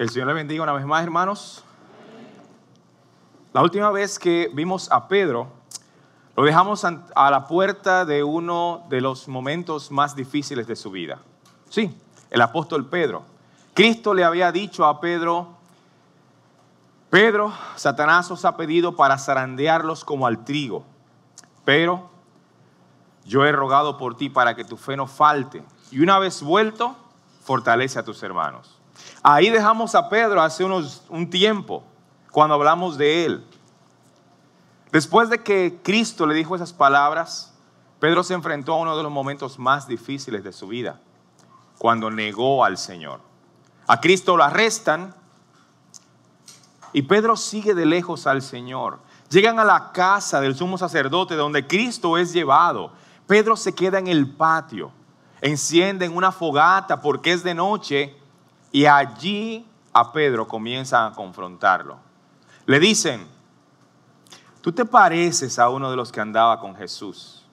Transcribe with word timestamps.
El 0.00 0.08
Señor 0.08 0.28
le 0.28 0.32
bendiga 0.32 0.62
una 0.62 0.72
vez 0.72 0.86
más, 0.86 1.02
hermanos. 1.02 1.62
La 3.52 3.60
última 3.60 3.90
vez 3.90 4.18
que 4.18 4.50
vimos 4.54 4.90
a 4.90 5.08
Pedro, 5.08 5.48
lo 6.34 6.42
dejamos 6.42 6.86
a 6.86 7.30
la 7.30 7.46
puerta 7.46 8.06
de 8.06 8.24
uno 8.24 8.86
de 8.88 9.02
los 9.02 9.28
momentos 9.28 9.90
más 9.90 10.16
difíciles 10.16 10.66
de 10.66 10.74
su 10.74 10.90
vida. 10.90 11.18
Sí, 11.68 11.94
el 12.30 12.40
apóstol 12.40 12.86
Pedro. 12.86 13.24
Cristo 13.74 14.14
le 14.14 14.24
había 14.24 14.50
dicho 14.52 14.86
a 14.86 15.02
Pedro, 15.02 15.48
Pedro, 17.10 17.52
Satanás 17.76 18.30
os 18.30 18.46
ha 18.46 18.56
pedido 18.56 18.96
para 18.96 19.18
zarandearlos 19.18 20.06
como 20.06 20.26
al 20.26 20.46
trigo, 20.46 20.82
pero 21.66 22.08
yo 23.26 23.44
he 23.44 23.52
rogado 23.52 23.98
por 23.98 24.16
ti 24.16 24.30
para 24.30 24.56
que 24.56 24.64
tu 24.64 24.78
fe 24.78 24.96
no 24.96 25.06
falte. 25.06 25.62
Y 25.90 26.00
una 26.00 26.18
vez 26.18 26.42
vuelto, 26.42 26.96
fortalece 27.42 27.98
a 27.98 28.02
tus 28.02 28.22
hermanos. 28.22 28.79
Ahí 29.22 29.50
dejamos 29.50 29.94
a 29.94 30.08
Pedro 30.08 30.40
hace 30.40 30.64
unos, 30.64 31.02
un 31.08 31.28
tiempo, 31.28 31.82
cuando 32.30 32.54
hablamos 32.54 32.96
de 32.96 33.24
él. 33.24 33.46
Después 34.92 35.30
de 35.30 35.42
que 35.42 35.80
Cristo 35.82 36.26
le 36.26 36.34
dijo 36.34 36.56
esas 36.56 36.72
palabras, 36.72 37.54
Pedro 37.98 38.22
se 38.22 38.34
enfrentó 38.34 38.74
a 38.74 38.78
uno 38.78 38.96
de 38.96 39.02
los 39.02 39.12
momentos 39.12 39.58
más 39.58 39.86
difíciles 39.86 40.42
de 40.42 40.52
su 40.52 40.68
vida, 40.68 41.00
cuando 41.78 42.10
negó 42.10 42.64
al 42.64 42.78
Señor. 42.78 43.20
A 43.86 44.00
Cristo 44.00 44.36
lo 44.36 44.44
arrestan 44.44 45.14
y 46.92 47.02
Pedro 47.02 47.36
sigue 47.36 47.74
de 47.74 47.86
lejos 47.86 48.26
al 48.26 48.42
Señor. 48.42 49.00
Llegan 49.28 49.58
a 49.58 49.64
la 49.64 49.92
casa 49.92 50.40
del 50.40 50.56
sumo 50.56 50.78
sacerdote 50.78 51.34
donde 51.34 51.66
Cristo 51.66 52.18
es 52.18 52.32
llevado. 52.32 52.92
Pedro 53.26 53.56
se 53.56 53.74
queda 53.74 53.98
en 53.98 54.08
el 54.08 54.28
patio 54.28 54.92
encienden 55.40 56.16
una 56.16 56.32
fogata 56.32 57.00
porque 57.00 57.32
es 57.32 57.42
de 57.42 57.54
noche 57.54 58.16
y 58.72 58.86
allí 58.86 59.66
a 59.92 60.12
Pedro 60.12 60.46
comienzan 60.46 61.12
a 61.12 61.14
confrontarlo. 61.14 61.98
Le 62.66 62.78
dicen, 62.78 63.26
tú 64.60 64.72
te 64.72 64.84
pareces 64.84 65.58
a 65.58 65.68
uno 65.68 65.90
de 65.90 65.96
los 65.96 66.12
que 66.12 66.20
andaba 66.20 66.60
con 66.60 66.76
Jesús. 66.76 67.44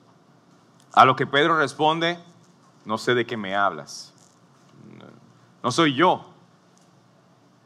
A 0.94 1.06
lo 1.06 1.16
que 1.16 1.26
Pedro 1.26 1.58
responde, 1.58 2.20
no 2.86 2.98
sé 2.98 3.16
de 3.16 3.26
qué 3.26 3.38
me 3.38 3.56
hablas. 3.56 4.14
No 5.64 5.72
soy 5.72 5.96
yo. 5.96 6.26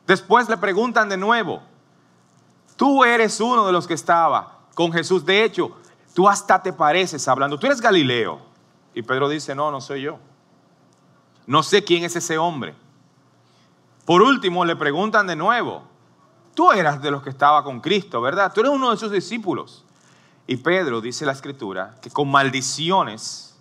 Después 0.08 0.50
le 0.50 0.58
preguntan 0.58 1.10
de 1.10 1.18
nuevo, 1.18 1.62
tú 2.76 3.04
eres 3.04 3.40
uno 3.40 3.66
de 3.66 3.72
los 3.72 3.88
que 3.88 3.94
estaba 3.94 4.60
con 4.74 4.92
Jesús. 4.92 5.26
De 5.26 5.44
hecho, 5.44 5.78
tú 6.14 6.28
hasta 6.28 6.62
te 6.62 6.74
pareces 6.74 7.28
hablando. 7.28 7.60
Tú 7.60 7.68
eres 7.68 7.82
Galileo. 7.82 8.42
Y 8.94 9.02
Pedro 9.04 9.30
dice, 9.30 9.56
no, 9.56 9.72
no 9.72 9.80
soy 9.80 10.02
yo. 10.02 10.18
No 11.46 11.64
sé 11.64 11.84
quién 11.84 12.04
es 12.04 12.16
ese 12.16 12.38
hombre. 12.38 12.76
Por 14.06 14.22
último, 14.22 14.66
le 14.66 14.76
preguntan 14.76 15.28
de 15.28 15.36
nuevo, 15.36 15.84
tú 16.54 16.72
eras 16.72 17.02
de 17.02 17.12
los 17.12 17.24
que 17.24 17.30
estaba 17.30 17.64
con 17.64 17.80
Cristo, 17.80 18.22
¿verdad? 18.22 18.52
Tú 18.54 18.62
eres 18.62 18.72
uno 18.72 18.92
de 18.92 18.98
sus 18.98 19.12
discípulos. 19.12 19.86
Y 20.48 20.58
Pedro, 20.58 21.02
dice 21.02 21.26
la 21.26 21.32
escritura, 21.32 21.96
que 22.02 22.10
con 22.10 22.30
maldiciones 22.30 23.60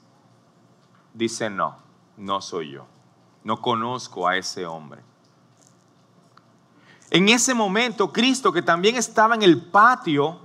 dice, 1.14 1.50
no, 1.50 1.76
no 2.16 2.40
soy 2.40 2.72
yo. 2.72 2.86
No 3.44 3.60
conozco 3.60 4.26
a 4.26 4.36
ese 4.36 4.66
hombre. 4.66 5.02
En 7.10 7.28
ese 7.28 7.54
momento, 7.54 8.12
Cristo, 8.12 8.52
que 8.52 8.62
también 8.62 8.96
estaba 8.96 9.34
en 9.34 9.42
el 9.42 9.60
patio, 9.60 10.40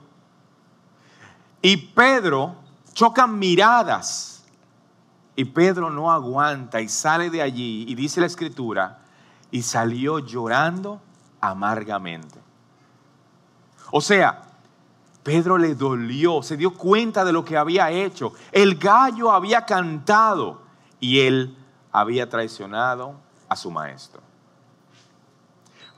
y 1.65 1.77
Pedro 1.77 2.55
chocan 2.93 3.39
miradas 3.39 4.43
y 5.35 5.45
Pedro 5.45 5.89
no 5.89 6.11
aguanta 6.11 6.79
y 6.79 6.87
sale 6.87 7.31
de 7.31 7.41
allí 7.41 7.85
y 7.87 7.95
dice 7.95 8.21
la 8.21 8.27
escritura, 8.27 8.99
y 9.55 9.61
salió 9.61 10.19
llorando 10.19 10.99
amargamente. 11.39 12.37
O 13.89 14.01
sea, 14.01 14.43
Pedro 15.23 15.57
le 15.57 15.75
dolió, 15.75 16.43
se 16.43 16.57
dio 16.57 16.73
cuenta 16.73 17.23
de 17.23 17.31
lo 17.31 17.45
que 17.45 17.55
había 17.55 17.89
hecho. 17.89 18.33
El 18.51 18.75
gallo 18.75 19.31
había 19.31 19.65
cantado 19.65 20.61
y 20.99 21.21
él 21.21 21.57
había 21.89 22.29
traicionado 22.29 23.15
a 23.47 23.55
su 23.55 23.71
maestro. 23.71 24.21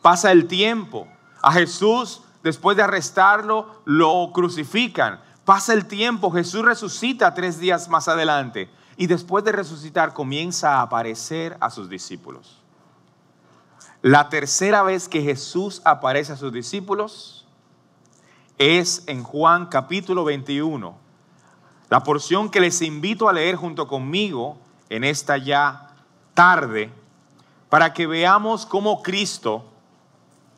Pasa 0.04 0.32
el 0.32 0.46
tiempo. 0.46 1.08
A 1.42 1.52
Jesús, 1.52 2.22
después 2.44 2.78
de 2.78 2.84
arrestarlo, 2.84 3.82
lo 3.86 4.30
crucifican. 4.36 5.20
Pasa 5.46 5.74
el 5.74 5.88
tiempo, 5.88 6.30
Jesús 6.30 6.64
resucita 6.64 7.34
tres 7.34 7.58
días 7.58 7.90
más 7.90 8.08
adelante 8.08 8.70
y 8.98 9.08
después 9.08 9.44
de 9.44 9.52
resucitar 9.52 10.14
comienza 10.14 10.76
a 10.76 10.84
aparecer 10.84 11.58
a 11.60 11.72
sus 11.72 11.90
discípulos. 11.90 12.62
La 14.02 14.30
tercera 14.30 14.84
vez 14.84 15.10
que 15.10 15.24
Jesús 15.24 15.82
aparece 15.84 16.34
a 16.34 16.38
sus 16.38 16.54
discípulos 16.54 17.46
es 18.60 19.04
en 19.08 19.24
Juan 19.24 19.66
capítulo 19.68 20.24
21. 20.24 20.96
La 21.90 22.04
porción 22.04 22.50
que 22.50 22.60
les 22.60 22.82
invito 22.82 23.28
a 23.28 23.34
leer 23.34 23.56
junto 23.56 23.88
conmigo 23.88 24.58
en 24.90 25.04
esta 25.04 25.38
ya 25.38 25.96
tarde 26.36 26.92
para 27.70 27.94
que 27.94 28.06
veamos 28.06 28.66
cómo 28.68 29.02
Cristo 29.02 29.66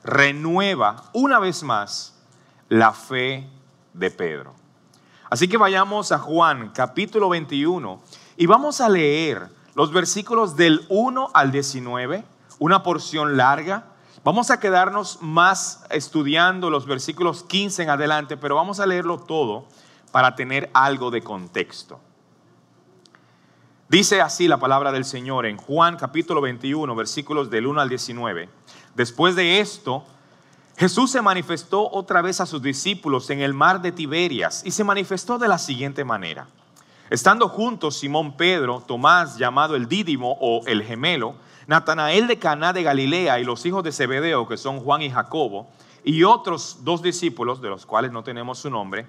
renueva 0.04 1.04
una 1.14 1.40
vez 1.40 1.64
más 1.64 2.16
la 2.68 2.92
fe 2.92 3.48
de 3.94 4.12
Pedro. 4.12 4.54
Así 5.30 5.48
que 5.48 5.58
vayamos 5.58 6.12
a 6.12 6.20
Juan 6.20 6.72
capítulo 6.74 7.30
21 7.30 8.02
y 8.36 8.46
vamos 8.48 8.82
a 8.82 8.90
leer 8.90 9.48
los 9.76 9.94
versículos 9.94 10.58
del 10.58 10.86
1 10.90 11.30
al 11.34 11.52
19, 11.52 12.26
una 12.60 12.84
porción 12.84 13.38
larga. 13.38 13.86
Vamos 14.24 14.52
a 14.52 14.60
quedarnos 14.60 15.20
más 15.22 15.84
estudiando 15.90 16.70
los 16.70 16.86
versículos 16.86 17.44
15 17.44 17.84
en 17.84 17.90
adelante, 17.90 18.38
pero 18.38 18.56
vamos 18.56 18.80
a 18.80 18.86
leerlo 18.86 19.18
todo 19.18 19.66
para 20.12 20.36
tener 20.36 20.70
algo 20.74 21.10
de 21.10 21.24
contexto. 21.24 22.00
Dice 23.88 24.22
así 24.22 24.48
la 24.48 24.60
palabra 24.60 24.92
del 24.92 25.04
Señor 25.04 25.48
en 25.48 25.58
Juan 25.58 25.98
capítulo 25.98 26.42
21, 26.42 26.94
versículos 26.96 27.50
del 27.50 27.66
1 27.66 27.82
al 27.82 27.90
19. 27.90 28.50
Después 28.94 29.36
de 29.36 29.60
esto, 29.60 30.04
Jesús 30.78 31.12
se 31.12 31.22
manifestó 31.22 31.90
otra 31.90 32.22
vez 32.22 32.40
a 32.40 32.46
sus 32.46 32.62
discípulos 32.62 33.30
en 33.32 33.42
el 33.42 33.54
mar 33.54 33.82
de 33.82 33.92
Tiberias 33.92 34.62
y 34.64 34.72
se 34.72 34.84
manifestó 34.84 35.40
de 35.40 35.48
la 35.48 35.58
siguiente 35.58 36.06
manera. 36.06 36.48
Estando 37.10 37.50
juntos 37.50 37.98
Simón 37.98 38.38
Pedro, 38.38 38.84
Tomás 38.86 39.38
llamado 39.38 39.76
el 39.76 39.88
Dídimo 39.88 40.38
o 40.40 40.62
el 40.68 40.84
gemelo, 40.84 41.36
Natanael 41.66 42.28
de 42.28 42.38
Caná 42.38 42.72
de 42.72 42.84
Galilea 42.84 43.40
y 43.40 43.44
los 43.44 43.66
hijos 43.66 43.84
de 43.84 43.92
Zebedeo, 43.92 44.48
que 44.48 44.58
son 44.58 44.80
Juan 44.80 45.02
y 45.02 45.10
Jacobo, 45.10 45.70
y 46.04 46.24
otros 46.24 46.80
dos 46.82 47.02
discípulos, 47.02 47.62
de 47.62 47.70
los 47.70 47.86
cuales 47.86 48.12
no 48.12 48.24
tenemos 48.24 48.60
su 48.60 48.70
nombre, 48.70 49.08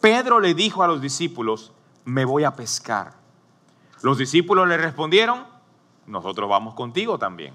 Pedro 0.00 0.40
le 0.40 0.54
dijo 0.54 0.82
a 0.82 0.86
los 0.86 1.02
discípulos, 1.02 1.72
me 2.04 2.24
voy 2.24 2.44
a 2.44 2.54
pescar. 2.54 3.12
Los 4.02 4.18
discípulos 4.18 4.66
le 4.66 4.78
respondieron, 4.78 5.44
nosotros 6.06 6.48
vamos 6.48 6.74
contigo 6.74 7.18
también. 7.18 7.54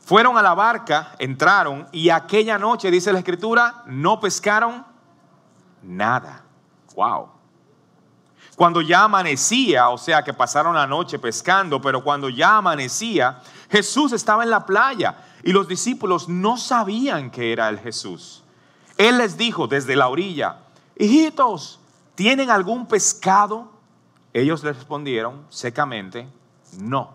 Fueron 0.00 0.36
a 0.36 0.42
la 0.42 0.54
barca, 0.54 1.14
entraron 1.18 1.86
y 1.92 2.10
aquella 2.10 2.58
noche, 2.58 2.90
dice 2.90 3.12
la 3.12 3.18
escritura, 3.18 3.82
no 3.86 4.18
pescaron 4.18 4.84
nada. 5.82 6.42
Wow. 6.96 7.37
Cuando 8.58 8.80
ya 8.80 9.04
amanecía, 9.04 9.88
o 9.88 9.96
sea 9.96 10.24
que 10.24 10.34
pasaron 10.34 10.74
la 10.74 10.84
noche 10.84 11.20
pescando, 11.20 11.80
pero 11.80 12.02
cuando 12.02 12.28
ya 12.28 12.56
amanecía, 12.56 13.40
Jesús 13.70 14.10
estaba 14.10 14.42
en 14.42 14.50
la 14.50 14.66
playa 14.66 15.14
y 15.44 15.52
los 15.52 15.68
discípulos 15.68 16.28
no 16.28 16.56
sabían 16.56 17.30
que 17.30 17.52
era 17.52 17.68
el 17.68 17.78
Jesús. 17.78 18.42
Él 18.96 19.18
les 19.18 19.36
dijo 19.36 19.68
desde 19.68 19.94
la 19.94 20.08
orilla, 20.08 20.56
hijitos, 20.96 21.78
¿tienen 22.16 22.50
algún 22.50 22.86
pescado? 22.88 23.70
Ellos 24.32 24.64
le 24.64 24.72
respondieron 24.72 25.46
secamente, 25.50 26.26
no. 26.80 27.12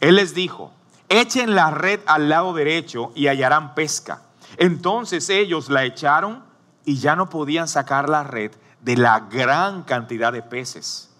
Él 0.00 0.16
les 0.16 0.34
dijo, 0.34 0.72
echen 1.08 1.54
la 1.54 1.70
red 1.70 2.00
al 2.06 2.28
lado 2.28 2.52
derecho 2.52 3.12
y 3.14 3.28
hallarán 3.28 3.76
pesca. 3.76 4.22
Entonces 4.56 5.30
ellos 5.30 5.70
la 5.70 5.84
echaron 5.84 6.42
y 6.84 6.96
ya 6.96 7.14
no 7.14 7.30
podían 7.30 7.68
sacar 7.68 8.08
la 8.08 8.24
red 8.24 8.50
de 8.82 8.96
la 8.96 9.20
gran 9.20 9.82
cantidad 9.82 10.32
de 10.32 10.42
peces. 10.42 11.10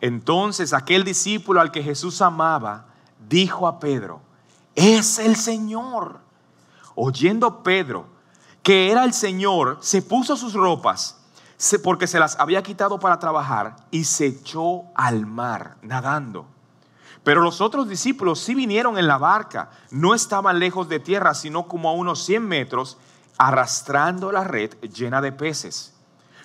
Entonces 0.00 0.72
aquel 0.72 1.04
discípulo 1.04 1.60
al 1.60 1.70
que 1.70 1.82
Jesús 1.82 2.20
amaba 2.22 2.86
dijo 3.28 3.66
a 3.66 3.80
Pedro, 3.80 4.20
es 4.74 5.18
el 5.18 5.36
Señor. 5.36 6.20
Oyendo 6.94 7.62
Pedro 7.62 8.16
que 8.62 8.90
era 8.90 9.04
el 9.04 9.12
Señor, 9.12 9.78
se 9.80 10.02
puso 10.02 10.36
sus 10.36 10.54
ropas 10.54 11.16
porque 11.82 12.06
se 12.06 12.18
las 12.18 12.38
había 12.40 12.62
quitado 12.62 12.98
para 12.98 13.18
trabajar 13.18 13.76
y 13.90 14.02
se 14.04 14.26
echó 14.26 14.82
al 14.94 15.24
mar 15.24 15.76
nadando. 15.82 16.46
Pero 17.22 17.42
los 17.42 17.60
otros 17.60 17.88
discípulos 17.88 18.40
sí 18.40 18.54
vinieron 18.54 18.98
en 18.98 19.06
la 19.06 19.18
barca, 19.18 19.70
no 19.90 20.14
estaban 20.14 20.58
lejos 20.58 20.88
de 20.88 21.00
tierra, 21.00 21.34
sino 21.34 21.68
como 21.68 21.88
a 21.88 21.92
unos 21.92 22.24
100 22.24 22.46
metros, 22.46 22.98
arrastrando 23.38 24.32
la 24.32 24.44
red 24.44 24.74
llena 24.80 25.20
de 25.20 25.32
peces. 25.32 25.95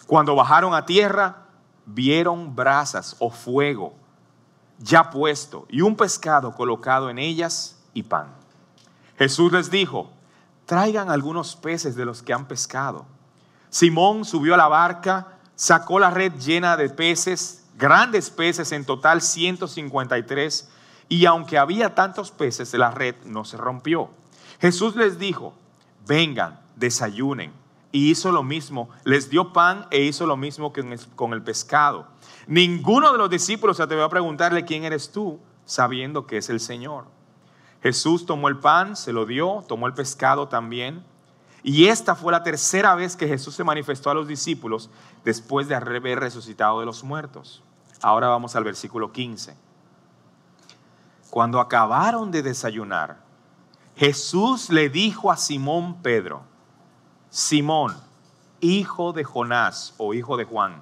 Cuando 0.08 0.36
bajaron 0.36 0.74
a 0.74 0.86
tierra, 0.86 1.46
vieron 1.86 2.56
brasas 2.56 3.16
o 3.20 3.30
fuego 3.30 4.02
ya 4.82 5.10
puesto 5.10 5.66
y 5.70 5.82
un 5.82 5.96
pescado 5.96 6.54
colocado 6.54 7.10
en 7.10 7.20
ellas, 7.20 7.78
y 7.94 8.04
pan. 8.04 8.28
Jesús 9.18 9.52
les 9.52 9.70
dijo, 9.70 10.10
traigan 10.66 11.10
algunos 11.10 11.56
peces 11.56 11.96
de 11.96 12.06
los 12.06 12.24
que 12.24 12.34
han 12.34 12.48
pescado. 12.48 13.06
Simón 13.70 14.26
subió 14.26 14.54
a 14.54 14.58
la 14.58 14.68
barca, 14.68 15.28
sacó 15.56 16.00
la 16.00 16.10
red 16.10 16.34
llena 16.34 16.78
de 16.78 16.90
peces, 16.90 17.66
grandes 17.78 18.30
peces, 18.30 18.72
en 18.72 18.86
total 18.86 19.22
153, 19.22 20.70
y 21.10 21.26
aunque 21.26 21.58
había 21.58 21.94
tantos 21.94 22.32
peces, 22.32 22.74
la 22.74 22.92
red 22.92 23.16
no 23.26 23.44
se 23.44 23.58
rompió. 23.58 24.10
Jesús 24.60 24.96
les 24.96 25.20
dijo, 25.20 25.54
vengan, 26.08 26.60
desayunen. 26.78 27.52
Y 27.92 28.10
hizo 28.12 28.32
lo 28.32 28.44
mismo, 28.44 28.90
les 29.04 29.30
dio 29.30 29.52
pan 29.52 29.88
e 29.92 30.02
hizo 30.02 30.26
lo 30.26 30.38
mismo 30.38 30.72
con 31.16 31.34
el 31.34 31.44
pescado. 31.44 32.08
Ninguno 32.48 33.12
de 33.12 33.18
los 33.18 33.30
discípulos 33.30 33.78
se 33.78 33.84
atrevió 33.84 34.06
a 34.06 34.10
preguntarle 34.10 34.66
quién 34.66 34.84
eres 34.84 35.12
tú, 35.12 35.40
sabiendo 35.66 36.26
que 36.26 36.38
es 36.38 36.50
el 36.50 36.60
Señor. 36.60 37.06
Jesús 37.82 38.26
tomó 38.26 38.48
el 38.48 38.60
pan, 38.60 38.96
se 38.96 39.12
lo 39.12 39.26
dio, 39.26 39.66
tomó 39.68 39.88
el 39.88 39.94
pescado 39.94 40.48
también. 40.48 41.04
Y 41.64 41.88
esta 41.88 42.16
fue 42.16 42.32
la 42.32 42.44
tercera 42.44 42.96
vez 42.96 43.16
que 43.16 43.28
Jesús 43.28 43.56
se 43.56 43.64
manifestó 43.64 44.10
a 44.10 44.14
los 44.14 44.28
discípulos 44.28 44.90
después 45.24 45.68
de 45.68 45.76
haber 45.76 46.20
resucitado 46.20 46.80
de 46.80 46.86
los 46.86 47.04
muertos. 47.04 47.64
Ahora 48.02 48.28
vamos 48.28 48.56
al 48.56 48.64
versículo 48.64 49.12
15. 49.12 49.56
Cuando 51.30 51.60
acabaron 51.60 52.32
de 52.32 52.42
desayunar, 52.42 53.24
Jesús 53.96 54.70
le 54.70 54.90
dijo 54.90 55.32
a 55.32 55.38
Simón 55.38 56.02
Pedro, 56.02 56.44
Simón, 57.32 57.96
hijo 58.60 59.14
de 59.14 59.24
Jonás 59.24 59.94
o 59.98 60.14
hijo 60.14 60.36
de 60.36 60.44
Juan, 60.44 60.82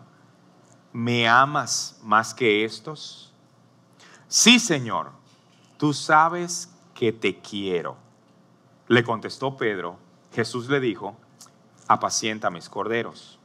¿me 0.92 1.30
amas 1.30 2.00
más 2.02 2.34
que 2.34 2.66
estos? 2.66 3.32
Sí, 4.28 4.58
Señor, 4.58 5.12
tú 5.78 5.94
sabes 5.94 6.74
que 6.96 7.14
te 7.14 7.40
quiero. 7.40 7.98
Le 8.88 9.04
contestó 9.04 9.58
Pedro, 9.58 10.00
Jesús 10.34 10.68
le 10.70 10.80
dijo, 10.80 11.16
apacienta 11.88 12.50
mis 12.50 12.68
corderos. 12.68 13.38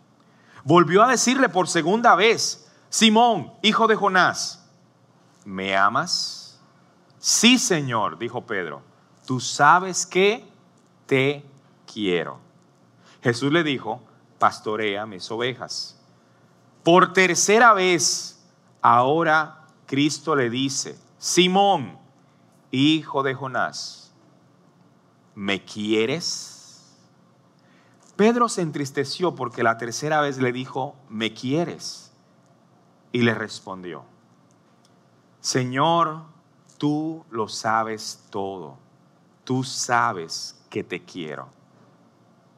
Volvió 0.64 1.02
a 1.02 1.08
decirle 1.08 1.50
por 1.50 1.68
segunda 1.68 2.14
vez, 2.14 2.72
Simón, 2.88 3.52
hijo 3.60 3.86
de 3.86 3.96
Jonás, 3.96 4.66
¿me 5.44 5.76
amas? 5.76 6.58
Sí, 7.18 7.58
Señor, 7.58 8.16
dijo 8.16 8.46
Pedro, 8.46 8.80
tú 9.26 9.40
sabes 9.40 10.06
que 10.06 10.48
te 11.04 11.44
quiero. 11.86 12.43
Jesús 13.24 13.50
le 13.50 13.64
dijo, 13.64 14.02
pastorea 14.38 15.06
mis 15.06 15.30
ovejas. 15.30 15.98
Por 16.82 17.14
tercera 17.14 17.72
vez, 17.72 18.38
ahora 18.82 19.64
Cristo 19.86 20.36
le 20.36 20.50
dice, 20.50 20.98
Simón, 21.16 21.96
hijo 22.70 23.22
de 23.22 23.32
Jonás, 23.32 24.12
¿me 25.34 25.64
quieres? 25.64 26.94
Pedro 28.14 28.50
se 28.50 28.60
entristeció 28.60 29.34
porque 29.34 29.62
la 29.62 29.78
tercera 29.78 30.20
vez 30.20 30.36
le 30.36 30.52
dijo, 30.52 30.94
¿me 31.08 31.32
quieres? 31.32 32.12
Y 33.10 33.22
le 33.22 33.34
respondió, 33.34 34.04
Señor, 35.40 36.24
tú 36.76 37.24
lo 37.30 37.48
sabes 37.48 38.22
todo, 38.28 38.76
tú 39.44 39.64
sabes 39.64 40.62
que 40.68 40.84
te 40.84 41.02
quiero. 41.02 41.63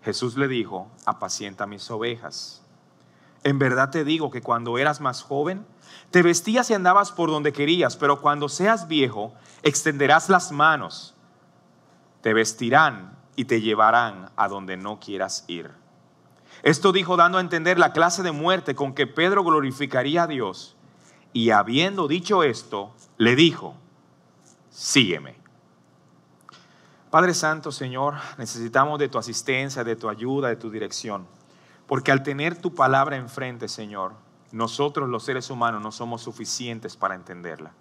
Jesús 0.07 0.37
le 0.37 0.47
dijo, 0.47 0.87
apacienta 1.05 1.67
mis 1.67 1.91
ovejas. 1.91 2.63
En 3.43 3.59
verdad 3.59 3.91
te 3.91 4.05
digo 4.05 4.31
que 4.31 4.41
cuando 4.41 4.79
eras 4.79 5.01
más 5.01 5.21
joven, 5.21 5.67
te 6.13 6.23
vestías 6.23 6.71
y 6.71 6.75
andabas 6.75 7.11
por 7.11 7.29
donde 7.29 7.53
querías, 7.53 7.97
pero 7.97 8.21
cuando 8.21 8.49
seas 8.49 8.87
viejo, 8.87 9.35
extenderás 9.65 10.29
las 10.29 10.53
manos, 10.53 11.17
te 12.21 12.33
vestirán 12.35 13.19
y 13.35 13.47
te 13.47 13.61
llevarán 13.61 14.31
a 14.37 14.47
donde 14.47 14.77
no 14.77 15.01
quieras 15.01 15.45
ir. 15.49 15.73
Esto 16.63 16.93
dijo 16.93 17.17
dando 17.17 17.39
a 17.39 17.41
entender 17.41 17.77
la 17.77 17.93
clase 17.93 18.23
de 18.23 18.31
muerte 18.31 18.77
con 18.77 18.95
que 18.95 19.09
Pedro 19.09 19.43
glorificaría 19.43 20.23
a 20.23 20.27
Dios. 20.29 20.77
Y 21.33 21.51
habiendo 21.51 22.07
dicho 22.07 22.45
esto, 22.45 22.95
le 23.17 23.35
dijo, 23.35 23.75
sígueme. 24.71 25.46
Padre 27.17 27.33
Santo, 27.33 27.73
Señor, 27.73 28.17
necesitamos 28.37 28.99
de 28.99 29.09
tu 29.09 29.17
asistencia, 29.17 29.83
de 29.83 29.97
tu 29.97 30.11
ayuda, 30.11 30.49
de 30.49 30.57
tu 30.57 30.71
dirección. 30.71 31.27
Porque 31.87 32.13
al 32.13 32.23
tener 32.23 32.61
tu 32.61 32.75
palabra 32.75 33.17
enfrente, 33.17 33.69
Señor, 33.69 34.13
nosotros 34.53 35.09
los 35.09 35.23
seres 35.23 35.49
humanos 35.49 35.81
no 35.81 35.93
somos 35.93 36.21
suficientes 36.21 36.95
para 36.95 37.15
entenderla. 37.15 37.73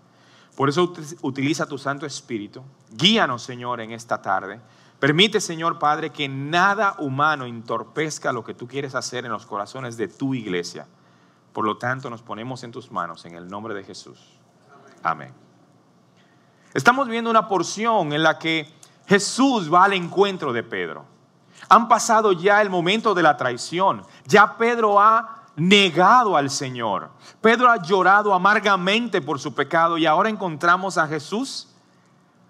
Por 0.55 0.69
eso 0.69 0.93
utiliza 1.21 1.65
tu 1.65 1.77
Santo 1.77 2.05
Espíritu. 2.05 2.63
Guíanos, 2.91 3.43
Señor, 3.43 3.81
en 3.81 3.91
esta 3.91 4.21
tarde. 4.21 4.61
Permite, 5.01 5.41
Señor 5.41 5.79
Padre, 5.79 6.11
que 6.11 6.29
nada 6.29 6.95
humano 6.99 7.43
entorpezca 7.43 8.31
lo 8.31 8.45
que 8.45 8.53
tú 8.53 8.69
quieres 8.69 8.95
hacer 8.95 9.25
en 9.25 9.33
los 9.33 9.45
corazones 9.45 9.97
de 9.97 10.07
tu 10.07 10.33
iglesia. 10.33 10.87
Por 11.51 11.65
lo 11.65 11.77
tanto, 11.77 12.09
nos 12.09 12.21
ponemos 12.21 12.63
en 12.63 12.71
tus 12.71 12.89
manos 12.89 13.25
en 13.25 13.35
el 13.35 13.49
nombre 13.49 13.73
de 13.73 13.83
Jesús. 13.83 14.39
Amén. 15.03 15.33
Estamos 16.73 17.09
viendo 17.09 17.29
una 17.29 17.49
porción 17.49 18.13
en 18.13 18.23
la 18.23 18.39
que 18.39 18.73
Jesús 19.07 19.71
va 19.73 19.85
al 19.85 19.93
encuentro 19.93 20.53
de 20.53 20.63
Pedro. 20.63 21.05
Han 21.69 21.87
pasado 21.87 22.31
ya 22.31 22.61
el 22.61 22.69
momento 22.69 23.13
de 23.13 23.23
la 23.23 23.37
traición. 23.37 24.03
Ya 24.25 24.57
Pedro 24.57 24.99
ha 24.99 25.43
negado 25.55 26.35
al 26.35 26.49
Señor. 26.49 27.09
Pedro 27.41 27.69
ha 27.69 27.81
llorado 27.81 28.33
amargamente 28.33 29.21
por 29.21 29.39
su 29.39 29.53
pecado 29.53 29.97
y 29.97 30.05
ahora 30.05 30.29
encontramos 30.29 30.97
a 30.97 31.07
Jesús 31.07 31.69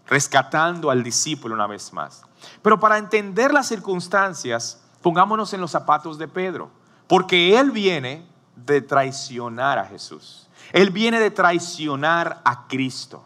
rescatando 0.07 0.89
al 0.89 1.03
discípulo 1.03 1.55
una 1.55 1.67
vez 1.67 1.91
más. 1.93 2.23
Pero 2.61 2.79
para 2.79 2.97
entender 2.97 3.53
las 3.53 3.67
circunstancias, 3.67 4.81
pongámonos 5.01 5.53
en 5.53 5.61
los 5.61 5.71
zapatos 5.71 6.17
de 6.17 6.27
Pedro, 6.27 6.69
porque 7.07 7.57
él 7.59 7.71
viene 7.71 8.27
de 8.55 8.81
traicionar 8.81 9.79
a 9.79 9.85
Jesús. 9.85 10.47
Él 10.71 10.89
viene 10.89 11.19
de 11.19 11.31
traicionar 11.31 12.41
a 12.43 12.67
Cristo. 12.67 13.23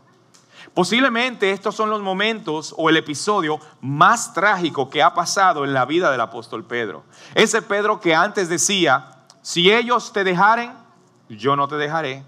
Posiblemente 0.74 1.52
estos 1.52 1.76
son 1.76 1.90
los 1.90 2.02
momentos 2.02 2.74
o 2.78 2.90
el 2.90 2.98
episodio 2.98 3.60
más 3.82 4.34
trágico 4.34 4.90
que 4.90 5.04
ha 5.04 5.14
pasado 5.14 5.64
en 5.64 5.74
la 5.74 5.86
vida 5.86 6.12
del 6.12 6.22
apóstol 6.22 6.66
Pedro. 6.66 7.04
Ese 7.36 7.62
Pedro 7.62 8.00
que 8.00 8.16
antes 8.16 8.50
decía, 8.50 9.12
si 9.42 9.72
ellos 9.72 10.14
te 10.14 10.24
dejaren, 10.24 10.74
yo 11.30 11.56
no 11.56 11.68
te 11.68 11.76
dejaré. 11.76 12.24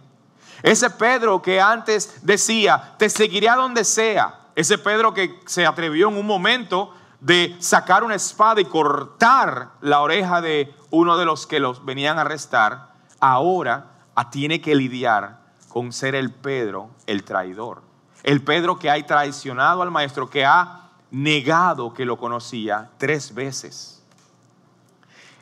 Ese 0.63 0.89
Pedro 0.89 1.41
que 1.41 1.59
antes 1.59 2.25
decía, 2.25 2.93
te 2.97 3.09
seguiré 3.09 3.50
a 3.50 3.55
donde 3.55 3.83
sea. 3.83 4.39
Ese 4.55 4.77
Pedro 4.77 5.13
que 5.13 5.39
se 5.45 5.65
atrevió 5.65 6.09
en 6.09 6.17
un 6.17 6.27
momento 6.27 6.93
de 7.19 7.55
sacar 7.59 8.03
una 8.03 8.15
espada 8.15 8.61
y 8.61 8.65
cortar 8.65 9.69
la 9.81 10.01
oreja 10.01 10.41
de 10.41 10.73
uno 10.89 11.17
de 11.17 11.25
los 11.25 11.47
que 11.47 11.59
los 11.59 11.85
venían 11.85 12.17
a 12.17 12.21
arrestar, 12.21 12.93
ahora 13.19 13.91
tiene 14.29 14.61
que 14.61 14.75
lidiar 14.75 15.39
con 15.69 15.93
ser 15.93 16.15
el 16.15 16.31
Pedro, 16.31 16.89
el 17.07 17.23
traidor. 17.23 17.81
El 18.23 18.43
Pedro 18.43 18.77
que 18.77 18.89
ha 18.89 19.05
traicionado 19.05 19.81
al 19.81 19.91
maestro, 19.91 20.29
que 20.29 20.45
ha 20.45 20.89
negado 21.11 21.93
que 21.93 22.05
lo 22.05 22.17
conocía 22.17 22.89
tres 22.97 23.33
veces. 23.33 24.01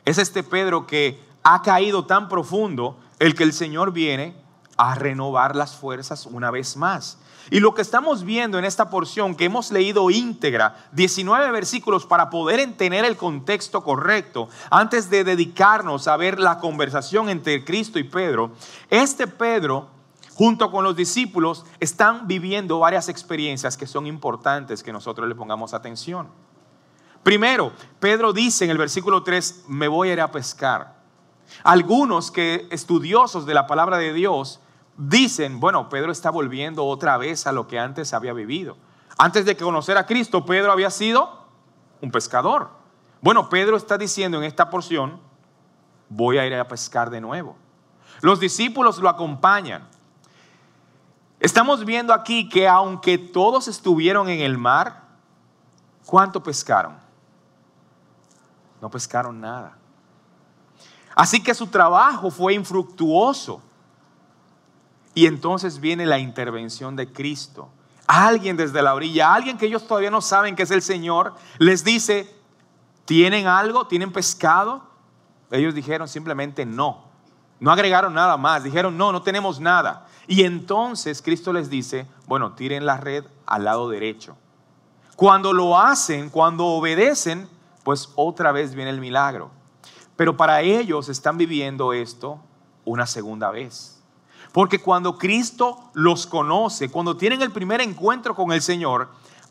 Es 0.04 0.18
este 0.18 0.42
Pedro 0.42 0.86
que 0.86 1.20
ha 1.42 1.62
caído 1.62 2.04
tan 2.06 2.28
profundo 2.28 2.98
el 3.18 3.34
que 3.34 3.44
el 3.44 3.52
Señor 3.52 3.92
viene 3.92 4.34
a 4.76 4.94
renovar 4.94 5.56
las 5.56 5.76
fuerzas 5.76 6.26
una 6.26 6.50
vez 6.50 6.76
más. 6.76 7.18
Y 7.50 7.60
lo 7.60 7.74
que 7.74 7.82
estamos 7.82 8.24
viendo 8.24 8.58
en 8.58 8.64
esta 8.64 8.90
porción 8.90 9.34
que 9.34 9.44
hemos 9.44 9.70
leído 9.70 10.10
íntegra, 10.10 10.88
19 10.92 11.50
versículos 11.50 12.06
para 12.06 12.30
poder 12.30 12.60
entender 12.60 13.04
el 13.04 13.16
contexto 13.16 13.82
correcto, 13.82 14.48
antes 14.70 15.10
de 15.10 15.24
dedicarnos 15.24 16.06
a 16.08 16.16
ver 16.16 16.38
la 16.38 16.58
conversación 16.58 17.28
entre 17.28 17.64
Cristo 17.64 17.98
y 17.98 18.04
Pedro, 18.04 18.52
este 18.88 19.26
Pedro 19.26 19.88
junto 20.40 20.70
con 20.70 20.84
los 20.84 20.96
discípulos, 20.96 21.66
están 21.80 22.26
viviendo 22.26 22.78
varias 22.78 23.10
experiencias 23.10 23.76
que 23.76 23.86
son 23.86 24.06
importantes 24.06 24.82
que 24.82 24.90
nosotros 24.90 25.28
le 25.28 25.34
pongamos 25.34 25.74
atención. 25.74 26.28
Primero, 27.22 27.72
Pedro 27.98 28.32
dice 28.32 28.64
en 28.64 28.70
el 28.70 28.78
versículo 28.78 29.22
3, 29.22 29.64
me 29.68 29.86
voy 29.86 30.08
a 30.08 30.12
ir 30.14 30.20
a 30.22 30.32
pescar. 30.32 30.96
Algunos 31.62 32.30
que 32.30 32.66
estudiosos 32.70 33.44
de 33.44 33.52
la 33.52 33.66
palabra 33.66 33.98
de 33.98 34.14
Dios 34.14 34.60
dicen, 34.96 35.60
bueno, 35.60 35.90
Pedro 35.90 36.10
está 36.10 36.30
volviendo 36.30 36.86
otra 36.86 37.18
vez 37.18 37.46
a 37.46 37.52
lo 37.52 37.68
que 37.68 37.78
antes 37.78 38.14
había 38.14 38.32
vivido. 38.32 38.78
Antes 39.18 39.44
de 39.44 39.58
conocer 39.58 39.98
a 39.98 40.06
Cristo, 40.06 40.46
Pedro 40.46 40.72
había 40.72 40.88
sido 40.88 41.48
un 42.00 42.10
pescador. 42.10 42.70
Bueno, 43.20 43.50
Pedro 43.50 43.76
está 43.76 43.98
diciendo 43.98 44.38
en 44.38 44.44
esta 44.44 44.70
porción, 44.70 45.20
voy 46.08 46.38
a 46.38 46.46
ir 46.46 46.54
a 46.54 46.66
pescar 46.66 47.10
de 47.10 47.20
nuevo. 47.20 47.58
Los 48.22 48.40
discípulos 48.40 49.00
lo 49.00 49.10
acompañan. 49.10 49.99
Estamos 51.40 51.84
viendo 51.84 52.12
aquí 52.12 52.48
que 52.48 52.68
aunque 52.68 53.18
todos 53.18 53.66
estuvieron 53.66 54.28
en 54.28 54.40
el 54.40 54.56
mar, 54.56 55.02
¿cuánto 56.06 56.42
pescaron? 56.42 56.96
No 58.80 58.90
pescaron 58.90 59.40
nada. 59.40 59.76
Así 61.16 61.42
que 61.42 61.54
su 61.54 61.66
trabajo 61.66 62.30
fue 62.30 62.54
infructuoso. 62.54 63.60
Y 65.14 65.26
entonces 65.26 65.80
viene 65.80 66.06
la 66.06 66.18
intervención 66.18 66.94
de 66.94 67.12
Cristo 67.12 67.68
alguien 68.10 68.56
desde 68.56 68.82
la 68.82 68.94
orilla, 68.94 69.32
alguien 69.32 69.56
que 69.56 69.66
ellos 69.66 69.86
todavía 69.86 70.10
no 70.10 70.20
saben 70.20 70.56
que 70.56 70.64
es 70.64 70.70
el 70.72 70.82
Señor, 70.82 71.34
les 71.58 71.84
dice, 71.84 72.34
¿tienen 73.04 73.46
algo? 73.46 73.86
¿Tienen 73.86 74.12
pescado? 74.12 74.82
Ellos 75.50 75.74
dijeron 75.74 76.08
simplemente 76.08 76.66
no. 76.66 77.04
No 77.60 77.70
agregaron 77.70 78.12
nada 78.12 78.36
más. 78.36 78.64
Dijeron, 78.64 78.96
no, 78.98 79.12
no 79.12 79.22
tenemos 79.22 79.60
nada. 79.60 80.08
Y 80.30 80.44
entonces 80.44 81.22
Cristo 81.22 81.52
les 81.52 81.70
dice, 81.70 82.06
bueno, 82.28 82.52
tiren 82.52 82.86
la 82.86 82.98
red 82.98 83.24
al 83.46 83.64
lado 83.64 83.88
derecho. 83.88 84.36
Cuando 85.16 85.52
lo 85.52 85.76
hacen, 85.76 86.30
cuando 86.30 86.66
obedecen, 86.66 87.48
pues 87.82 88.10
otra 88.14 88.52
vez 88.52 88.76
viene 88.76 88.92
el 88.92 89.00
milagro. 89.00 89.50
Pero 90.14 90.36
para 90.36 90.60
ellos 90.60 91.08
están 91.08 91.36
viviendo 91.36 91.92
esto 91.92 92.38
una 92.84 93.08
segunda 93.08 93.50
vez. 93.50 94.00
Porque 94.52 94.78
cuando 94.78 95.18
Cristo 95.18 95.90
los 95.94 96.28
conoce, 96.28 96.92
cuando 96.92 97.16
tienen 97.16 97.42
el 97.42 97.50
primer 97.50 97.80
encuentro 97.80 98.36
con 98.36 98.52
el 98.52 98.62
Señor, 98.62 99.08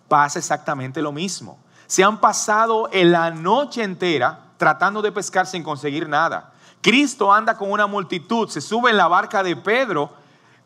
pasa 0.08 0.40
exactamente 0.40 1.02
lo 1.02 1.12
mismo. 1.12 1.60
Se 1.88 2.06
han 2.06 2.22
pasado 2.22 2.90
la 2.94 3.32
noche 3.32 3.84
entera 3.84 4.46
tratando 4.56 5.02
de 5.02 5.12
pescar 5.12 5.46
sin 5.46 5.62
conseguir 5.62 6.08
nada. 6.08 6.54
Cristo 6.80 7.34
anda 7.34 7.58
con 7.58 7.70
una 7.70 7.86
multitud, 7.86 8.48
se 8.48 8.62
sube 8.62 8.92
en 8.92 8.96
la 8.96 9.10
barca 9.10 9.44
de 9.44 9.58
Pedro, 9.58 10.18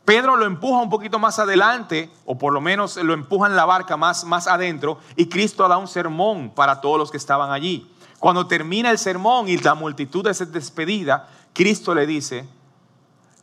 Pedro 0.06 0.36
lo 0.36 0.46
empuja 0.46 0.82
un 0.82 0.90
poquito 0.90 1.18
más 1.18 1.40
adelante, 1.40 2.12
o 2.26 2.38
por 2.38 2.52
lo 2.52 2.60
menos 2.60 2.98
lo 2.98 3.14
empuja 3.14 3.48
en 3.48 3.56
la 3.56 3.66
barca 3.66 3.96
más, 3.96 4.26
más 4.26 4.48
adentro, 4.48 5.00
y 5.16 5.28
Cristo 5.30 5.68
da 5.68 5.78
un 5.78 5.88
sermón 5.88 6.52
para 6.54 6.82
todos 6.82 6.98
los 6.98 7.10
que 7.10 7.18
estaban 7.18 7.52
allí. 7.52 7.90
Cuando 8.20 8.48
termina 8.48 8.90
el 8.92 8.98
sermón 8.98 9.48
y 9.48 9.58
la 9.58 9.76
multitud 9.76 10.26
es 10.28 10.52
despedida, 10.52 11.30
Cristo 11.54 11.96
le 11.96 12.06
dice, 12.06 12.48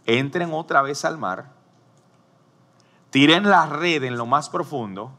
entren 0.05 0.53
otra 0.53 0.83
vez 0.83 1.05
al 1.05 1.17
mar, 1.17 1.53
tiren 3.11 3.49
la 3.49 3.67
red 3.67 4.05
en 4.05 4.17
lo 4.17 4.27
más 4.27 4.51
profundo 4.51 5.13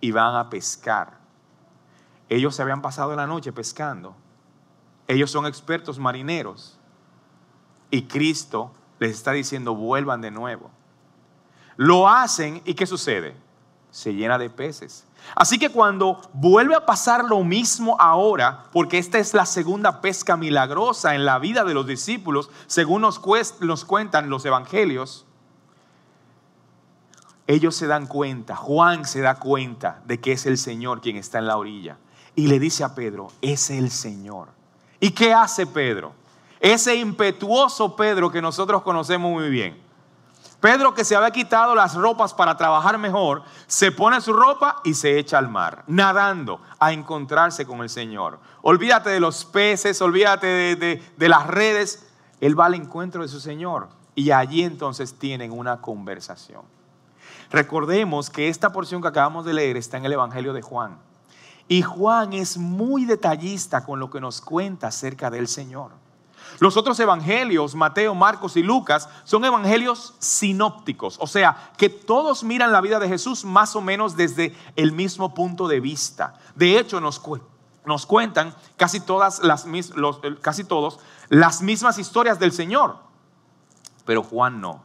y 0.00 0.12
van 0.12 0.36
a 0.36 0.48
pescar. 0.48 1.18
Ellos 2.28 2.54
se 2.54 2.62
habían 2.62 2.82
pasado 2.82 3.14
la 3.16 3.26
noche 3.26 3.52
pescando. 3.52 4.16
Ellos 5.06 5.30
son 5.30 5.46
expertos 5.46 5.98
marineros. 5.98 6.78
Y 7.90 8.04
Cristo 8.04 8.72
les 8.98 9.12
está 9.12 9.32
diciendo, 9.32 9.74
vuelvan 9.74 10.20
de 10.20 10.30
nuevo. 10.30 10.70
Lo 11.76 12.08
hacen 12.08 12.62
y 12.64 12.74
¿qué 12.74 12.86
sucede? 12.86 13.36
Se 13.90 14.14
llena 14.14 14.38
de 14.38 14.50
peces. 14.50 15.04
Así 15.34 15.58
que 15.58 15.70
cuando 15.70 16.20
vuelve 16.32 16.74
a 16.74 16.84
pasar 16.84 17.24
lo 17.24 17.42
mismo 17.44 17.96
ahora, 17.98 18.64
porque 18.72 18.98
esta 18.98 19.18
es 19.18 19.34
la 19.34 19.46
segunda 19.46 20.00
pesca 20.00 20.36
milagrosa 20.36 21.14
en 21.14 21.24
la 21.24 21.38
vida 21.38 21.64
de 21.64 21.74
los 21.74 21.86
discípulos, 21.86 22.50
según 22.66 23.02
nos, 23.02 23.18
cuentan 23.18 24.30
los 24.30 24.44
evangelios, 24.44 25.26
ellos 27.46 27.74
se 27.74 27.86
dan 27.86 28.06
cuenta, 28.06 28.56
Juan 28.56 29.04
se 29.04 29.20
da 29.20 29.36
cuenta 29.36 30.02
de 30.06 30.20
que 30.20 30.32
es 30.32 30.46
el 30.46 30.58
Señor 30.58 31.00
quien 31.00 31.16
está 31.16 31.38
en 31.38 31.46
la 31.46 31.56
orilla. 31.56 31.98
Y 32.36 32.46
le 32.46 32.58
dice 32.58 32.84
a 32.84 32.94
Pedro, 32.94 33.28
es 33.40 33.70
el 33.70 33.90
Señor. 33.90 34.48
¿Y 35.00 35.10
qué 35.10 35.32
hace 35.32 35.66
Pedro? 35.66 36.12
Ese 36.58 36.96
impetuoso 36.96 37.94
Pedro 37.96 38.30
que 38.30 38.40
nosotros 38.40 38.82
conocemos 38.82 39.30
muy 39.30 39.50
bien. 39.50 39.83
Pedro 40.64 40.94
que 40.94 41.04
se 41.04 41.14
había 41.14 41.30
quitado 41.30 41.74
las 41.74 41.94
ropas 41.94 42.32
para 42.32 42.56
trabajar 42.56 42.96
mejor, 42.96 43.42
se 43.66 43.92
pone 43.92 44.18
su 44.22 44.32
ropa 44.32 44.80
y 44.82 44.94
se 44.94 45.18
echa 45.18 45.36
al 45.36 45.50
mar, 45.50 45.84
nadando 45.88 46.58
a 46.78 46.94
encontrarse 46.94 47.66
con 47.66 47.82
el 47.82 47.90
Señor. 47.90 48.38
Olvídate 48.62 49.10
de 49.10 49.20
los 49.20 49.44
peces, 49.44 50.00
olvídate 50.00 50.46
de, 50.46 51.02
de 51.14 51.28
las 51.28 51.46
redes. 51.48 52.06
Él 52.40 52.58
va 52.58 52.64
al 52.64 52.72
encuentro 52.72 53.20
de 53.20 53.28
su 53.28 53.40
Señor 53.40 53.90
y 54.14 54.30
allí 54.30 54.62
entonces 54.62 55.18
tienen 55.18 55.52
una 55.52 55.82
conversación. 55.82 56.62
Recordemos 57.50 58.30
que 58.30 58.48
esta 58.48 58.72
porción 58.72 59.02
que 59.02 59.08
acabamos 59.08 59.44
de 59.44 59.52
leer 59.52 59.76
está 59.76 59.98
en 59.98 60.06
el 60.06 60.14
Evangelio 60.14 60.54
de 60.54 60.62
Juan. 60.62 60.96
Y 61.68 61.82
Juan 61.82 62.32
es 62.32 62.56
muy 62.56 63.04
detallista 63.04 63.84
con 63.84 64.00
lo 64.00 64.10
que 64.10 64.18
nos 64.18 64.40
cuenta 64.40 64.86
acerca 64.86 65.28
del 65.28 65.46
Señor. 65.46 65.90
Los 66.60 66.76
otros 66.76 66.98
evangelios, 67.00 67.74
Mateo, 67.74 68.14
Marcos 68.14 68.56
y 68.56 68.62
Lucas, 68.62 69.08
son 69.24 69.44
evangelios 69.44 70.14
sinópticos, 70.18 71.16
o 71.20 71.26
sea, 71.26 71.72
que 71.76 71.88
todos 71.88 72.44
miran 72.44 72.72
la 72.72 72.80
vida 72.80 72.98
de 72.98 73.08
Jesús 73.08 73.44
más 73.44 73.74
o 73.76 73.80
menos 73.80 74.16
desde 74.16 74.56
el 74.76 74.92
mismo 74.92 75.34
punto 75.34 75.68
de 75.68 75.80
vista. 75.80 76.34
De 76.54 76.78
hecho, 76.78 77.00
nos, 77.00 77.18
cuentan 78.06 78.54
casi, 78.76 79.00
todas 79.00 79.42
las, 79.42 79.66
casi 80.40 80.64
todos 80.64 81.00
las 81.28 81.62
mismas 81.62 81.98
historias 81.98 82.38
del 82.38 82.52
Señor, 82.52 82.98
pero 84.04 84.22
Juan 84.22 84.60
no. 84.60 84.84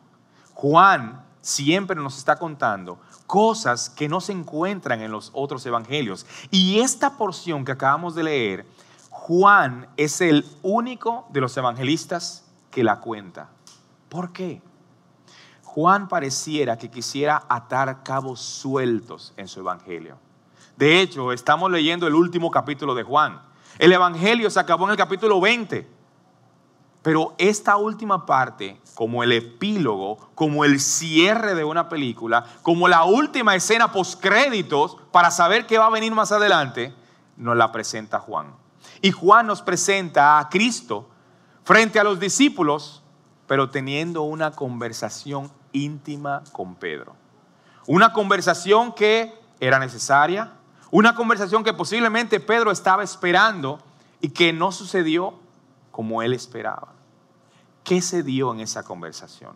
Juan 0.53 1.23
siempre 1.41 1.95
nos 1.95 2.17
está 2.17 2.37
contando 2.37 2.99
cosas 3.29 3.91
que 3.91 4.09
no 4.09 4.21
se 4.21 4.31
encuentran 4.31 5.01
en 5.01 5.11
los 5.11 5.29
otros 5.33 5.65
evangelios. 5.65 6.25
Y 6.49 6.79
esta 6.79 7.15
porción 7.15 7.63
que 7.63 7.71
acabamos 7.71 8.15
de 8.15 8.23
leer 8.23 8.65
Juan 9.29 9.87
es 9.95 10.21
el 10.21 10.43
único 10.63 11.27
de 11.29 11.39
los 11.39 11.55
evangelistas 11.55 12.49
que 12.71 12.83
la 12.83 12.99
cuenta. 12.99 13.51
¿Por 14.09 14.33
qué? 14.33 14.59
Juan 15.61 16.07
pareciera 16.07 16.79
que 16.79 16.89
quisiera 16.89 17.43
atar 17.47 18.01
cabos 18.01 18.39
sueltos 18.39 19.35
en 19.37 19.47
su 19.47 19.59
evangelio. 19.59 20.17
De 20.77 20.99
hecho, 20.99 21.31
estamos 21.31 21.69
leyendo 21.69 22.07
el 22.07 22.15
último 22.15 22.49
capítulo 22.49 22.95
de 22.95 23.03
Juan. 23.03 23.39
El 23.77 23.91
evangelio 23.91 24.49
se 24.49 24.59
acabó 24.59 24.85
en 24.85 24.91
el 24.91 24.97
capítulo 24.97 25.39
20. 25.39 25.87
Pero 27.03 27.35
esta 27.37 27.77
última 27.77 28.25
parte, 28.25 28.81
como 28.95 29.21
el 29.21 29.31
epílogo, 29.31 30.31
como 30.33 30.65
el 30.65 30.79
cierre 30.79 31.53
de 31.53 31.65
una 31.65 31.87
película, 31.87 32.45
como 32.63 32.87
la 32.87 33.03
última 33.03 33.53
escena 33.53 33.91
post 33.91 34.19
créditos 34.19 34.97
para 35.11 35.29
saber 35.29 35.67
qué 35.67 35.77
va 35.77 35.85
a 35.85 35.91
venir 35.91 36.15
más 36.15 36.31
adelante, 36.31 36.95
nos 37.37 37.55
la 37.55 37.71
presenta 37.71 38.17
Juan. 38.17 38.55
Y 39.01 39.11
Juan 39.11 39.47
nos 39.47 39.61
presenta 39.61 40.39
a 40.39 40.49
Cristo 40.49 41.09
frente 41.63 41.99
a 41.99 42.03
los 42.03 42.19
discípulos, 42.19 43.01
pero 43.47 43.69
teniendo 43.69 44.23
una 44.23 44.51
conversación 44.51 45.51
íntima 45.71 46.43
con 46.51 46.75
Pedro. 46.75 47.15
Una 47.87 48.13
conversación 48.13 48.93
que 48.93 49.33
era 49.59 49.79
necesaria, 49.79 50.51
una 50.91 51.15
conversación 51.15 51.63
que 51.63 51.73
posiblemente 51.73 52.39
Pedro 52.39 52.71
estaba 52.71 53.03
esperando 53.03 53.79
y 54.21 54.29
que 54.29 54.53
no 54.53 54.71
sucedió 54.71 55.35
como 55.91 56.21
él 56.21 56.33
esperaba. 56.33 56.89
¿Qué 57.83 58.01
se 58.01 58.23
dio 58.23 58.53
en 58.53 58.59
esa 58.59 58.83
conversación? 58.83 59.53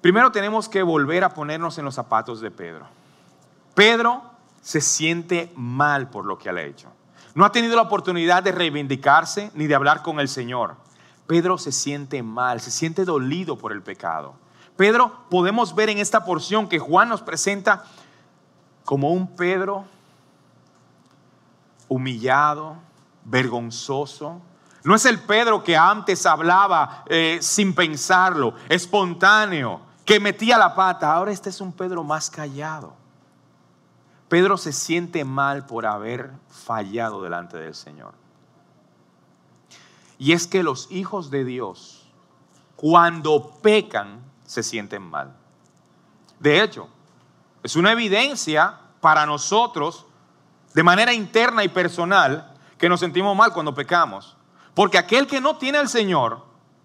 Primero 0.00 0.30
tenemos 0.30 0.68
que 0.68 0.82
volver 0.82 1.24
a 1.24 1.34
ponernos 1.34 1.78
en 1.78 1.84
los 1.84 1.94
zapatos 1.94 2.40
de 2.40 2.50
Pedro. 2.50 2.86
Pedro 3.74 4.22
se 4.66 4.80
siente 4.80 5.52
mal 5.54 6.10
por 6.10 6.24
lo 6.24 6.38
que 6.38 6.50
ha 6.50 6.60
hecho. 6.60 6.88
No 7.36 7.44
ha 7.44 7.52
tenido 7.52 7.76
la 7.76 7.82
oportunidad 7.82 8.42
de 8.42 8.50
reivindicarse 8.50 9.52
ni 9.54 9.68
de 9.68 9.76
hablar 9.76 10.02
con 10.02 10.18
el 10.18 10.26
Señor. 10.28 10.74
Pedro 11.28 11.56
se 11.56 11.70
siente 11.70 12.20
mal, 12.24 12.60
se 12.60 12.72
siente 12.72 13.04
dolido 13.04 13.56
por 13.56 13.70
el 13.70 13.80
pecado. 13.80 14.34
Pedro 14.76 15.20
podemos 15.30 15.76
ver 15.76 15.90
en 15.90 15.98
esta 15.98 16.24
porción 16.24 16.68
que 16.68 16.80
Juan 16.80 17.08
nos 17.08 17.22
presenta 17.22 17.84
como 18.84 19.12
un 19.12 19.36
Pedro 19.36 19.84
humillado, 21.86 22.74
vergonzoso. 23.24 24.40
No 24.82 24.96
es 24.96 25.04
el 25.04 25.20
Pedro 25.20 25.62
que 25.62 25.76
antes 25.76 26.26
hablaba 26.26 27.04
eh, 27.06 27.38
sin 27.40 27.72
pensarlo, 27.72 28.54
espontáneo, 28.68 29.80
que 30.04 30.18
metía 30.18 30.58
la 30.58 30.74
pata. 30.74 31.12
Ahora 31.12 31.30
este 31.30 31.50
es 31.50 31.60
un 31.60 31.72
Pedro 31.72 32.02
más 32.02 32.28
callado. 32.28 33.05
Pedro 34.28 34.56
se 34.56 34.72
siente 34.72 35.24
mal 35.24 35.66
por 35.66 35.86
haber 35.86 36.32
fallado 36.48 37.22
delante 37.22 37.56
del 37.56 37.74
Señor. 37.74 38.14
Y 40.18 40.32
es 40.32 40.46
que 40.46 40.62
los 40.62 40.90
hijos 40.90 41.30
de 41.30 41.44
Dios, 41.44 42.06
cuando 42.74 43.50
pecan, 43.62 44.20
se 44.44 44.62
sienten 44.62 45.02
mal. 45.02 45.36
De 46.40 46.62
hecho, 46.62 46.88
es 47.62 47.76
una 47.76 47.92
evidencia 47.92 48.78
para 49.00 49.26
nosotros, 49.26 50.06
de 50.74 50.82
manera 50.82 51.12
interna 51.12 51.64
y 51.64 51.68
personal, 51.68 52.54
que 52.78 52.88
nos 52.88 53.00
sentimos 53.00 53.36
mal 53.36 53.52
cuando 53.52 53.74
pecamos. 53.74 54.36
Porque 54.74 54.98
aquel 54.98 55.26
que 55.26 55.40
no 55.40 55.56
tiene 55.56 55.78
al 55.78 55.88
Señor, 55.88 56.44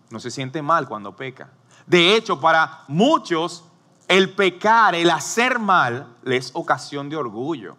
no 0.10 0.20
se 0.20 0.32
siente 0.32 0.62
mal 0.62 0.88
cuando 0.88 1.16
peca. 1.16 1.50
De 1.86 2.16
hecho, 2.16 2.40
para 2.40 2.84
muchos 2.88 3.64
el 4.12 4.34
pecar, 4.34 4.94
el 4.94 5.10
hacer 5.10 5.58
mal, 5.58 6.06
les 6.24 6.52
ocasión 6.54 7.08
de 7.08 7.16
orgullo. 7.16 7.78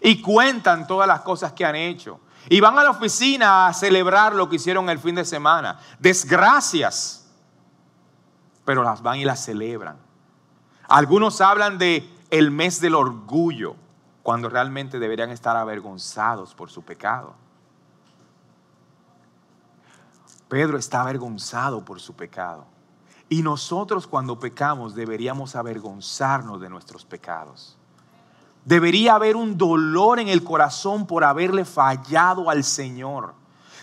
Y 0.00 0.22
cuentan 0.22 0.86
todas 0.86 1.06
las 1.06 1.20
cosas 1.20 1.52
que 1.52 1.66
han 1.66 1.76
hecho. 1.76 2.18
Y 2.48 2.60
van 2.60 2.78
a 2.78 2.82
la 2.82 2.92
oficina 2.92 3.66
a 3.66 3.74
celebrar 3.74 4.34
lo 4.34 4.48
que 4.48 4.56
hicieron 4.56 4.88
el 4.88 4.98
fin 4.98 5.16
de 5.16 5.24
semana. 5.26 5.78
Desgracias. 5.98 7.30
Pero 8.64 8.82
las 8.82 9.02
van 9.02 9.18
y 9.18 9.26
las 9.26 9.44
celebran. 9.44 9.98
Algunos 10.88 11.42
hablan 11.42 11.76
de 11.76 12.08
el 12.30 12.50
mes 12.50 12.80
del 12.80 12.94
orgullo, 12.94 13.76
cuando 14.22 14.48
realmente 14.48 14.98
deberían 14.98 15.28
estar 15.28 15.58
avergonzados 15.58 16.54
por 16.54 16.70
su 16.70 16.82
pecado. 16.82 17.34
Pedro 20.48 20.78
está 20.78 21.02
avergonzado 21.02 21.84
por 21.84 22.00
su 22.00 22.14
pecado. 22.14 22.64
Y 23.30 23.42
nosotros 23.42 24.08
cuando 24.08 24.40
pecamos 24.40 24.96
deberíamos 24.96 25.54
avergonzarnos 25.54 26.60
de 26.60 26.68
nuestros 26.68 27.04
pecados. 27.04 27.78
Debería 28.64 29.14
haber 29.14 29.36
un 29.36 29.56
dolor 29.56 30.18
en 30.18 30.28
el 30.28 30.42
corazón 30.42 31.06
por 31.06 31.22
haberle 31.22 31.64
fallado 31.64 32.50
al 32.50 32.64
Señor. 32.64 33.34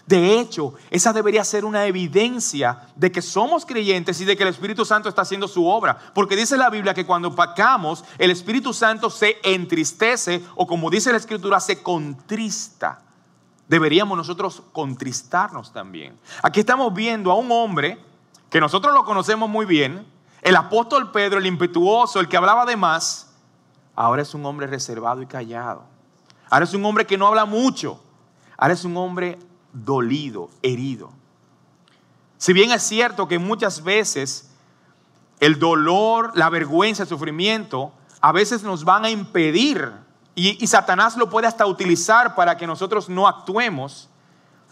De 0.06 0.38
hecho, 0.40 0.74
esa 0.90 1.14
debería 1.14 1.46
ser 1.46 1.64
una 1.64 1.86
evidencia 1.86 2.90
de 2.98 3.10
que 3.10 3.22
somos 3.22 3.66
creyentes 3.66 4.20
y 4.20 4.26
de 4.26 4.36
que 4.36 4.44
el 4.44 4.50
Espíritu 4.50 4.84
Santo 4.84 5.08
está 5.08 5.22
haciendo 5.22 5.48
su 5.48 5.66
obra. 5.66 5.98
Porque 6.14 6.36
dice 6.36 6.58
la 6.58 6.70
Biblia 6.70 6.94
que 6.94 7.06
cuando 7.06 7.34
pecamos, 7.34 8.04
el 8.18 8.32
Espíritu 8.32 8.74
Santo 8.74 9.10
se 9.10 9.38
entristece 9.44 10.44
o 10.56 10.68
como 10.68 10.90
dice 10.90 11.12
la 11.12 11.18
Escritura, 11.18 11.62
se 11.62 11.82
contrista. 11.82 13.02
Deberíamos 13.70 14.18
nosotros 14.18 14.62
contristarnos 14.74 15.72
también. 15.72 16.20
Aquí 16.42 16.60
estamos 16.60 16.94
viendo 16.94 17.32
a 17.32 17.36
un 17.36 17.50
hombre 17.52 18.07
que 18.50 18.60
nosotros 18.60 18.94
lo 18.94 19.06
conocemos 19.06 19.50
muy 19.50 19.66
bien, 19.66 20.06
el 20.42 20.56
apóstol 20.56 21.12
Pedro, 21.12 21.40
el 21.40 21.46
impetuoso, 21.46 22.20
el 22.20 22.28
que 22.28 22.38
hablaba 22.38 22.66
de 22.66 22.78
más, 22.78 23.34
ahora 23.96 24.22
es 24.22 24.34
un 24.34 24.46
hombre 24.46 24.68
reservado 24.68 25.22
y 25.22 25.26
callado. 25.26 25.84
Ahora 26.50 26.66
es 26.66 26.74
un 26.74 26.86
hombre 26.86 27.06
que 27.06 27.18
no 27.18 27.28
habla 27.28 27.46
mucho. 27.46 28.02
Ahora 28.58 28.74
es 28.74 28.86
un 28.86 28.96
hombre 28.98 29.38
dolido, 29.74 30.50
herido. 30.62 31.12
Si 32.38 32.54
bien 32.54 32.72
es 32.72 32.84
cierto 32.84 33.28
que 33.28 33.40
muchas 33.40 33.84
veces 33.84 34.52
el 35.40 35.60
dolor, 35.60 36.32
la 36.36 36.50
vergüenza, 36.50 37.04
el 37.04 37.10
sufrimiento, 37.10 37.92
a 38.22 38.32
veces 38.32 38.64
nos 38.64 38.84
van 38.84 39.06
a 39.06 39.10
impedir, 39.10 39.92
y, 40.36 40.66
Satanás 40.68 41.18
lo 41.18 41.30
puede 41.30 41.48
hasta 41.48 41.66
utilizar 41.66 42.36
para 42.36 42.58
que 42.58 42.68
nosotros 42.68 43.10
no 43.10 43.28
actuemos, 43.28 44.10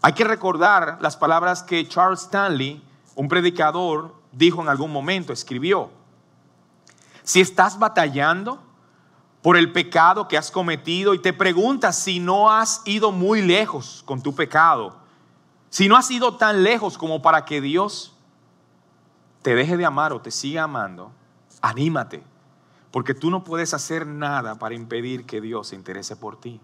hay 0.02 0.14
que 0.14 0.24
recordar 0.24 1.00
las 1.02 1.18
palabras 1.18 1.64
que 1.64 1.88
Charles 1.88 2.22
Stanley 2.22 2.84
un 3.16 3.28
predicador 3.28 4.14
dijo 4.32 4.62
en 4.62 4.70
algún 4.70 4.92
momento, 4.92 5.34
escribió, 5.34 5.90
si 7.24 7.42
estás 7.42 7.80
batallando 7.80 8.62
por 9.42 9.58
el 9.58 9.72
pecado 9.72 10.28
que 10.28 10.38
has 10.38 10.52
cometido 10.52 11.14
y 11.14 11.20
te 11.20 11.34
preguntas 11.34 11.98
si 11.98 12.20
no 12.20 12.52
has 12.52 12.82
ido 12.86 13.12
muy 13.12 13.42
lejos 13.42 14.04
con 14.06 14.22
tu 14.22 14.36
pecado, 14.36 14.98
si 15.70 15.88
no 15.88 15.96
has 15.96 16.10
ido 16.12 16.36
tan 16.36 16.64
lejos 16.64 16.98
como 16.98 17.22
para 17.22 17.46
que 17.46 17.62
Dios 17.62 18.16
te 19.42 19.56
deje 19.56 19.78
de 19.78 19.86
amar 19.86 20.14
o 20.14 20.22
te 20.22 20.32
siga 20.32 20.64
amando, 20.64 21.12
anímate, 21.62 22.24
porque 22.92 23.14
tú 23.14 23.30
no 23.30 23.44
puedes 23.44 23.74
hacer 23.74 24.08
nada 24.08 24.56
para 24.56 24.76
impedir 24.76 25.26
que 25.26 25.42
Dios 25.42 25.68
se 25.68 25.76
interese 25.76 26.16
por 26.16 26.40
ti. 26.40 26.60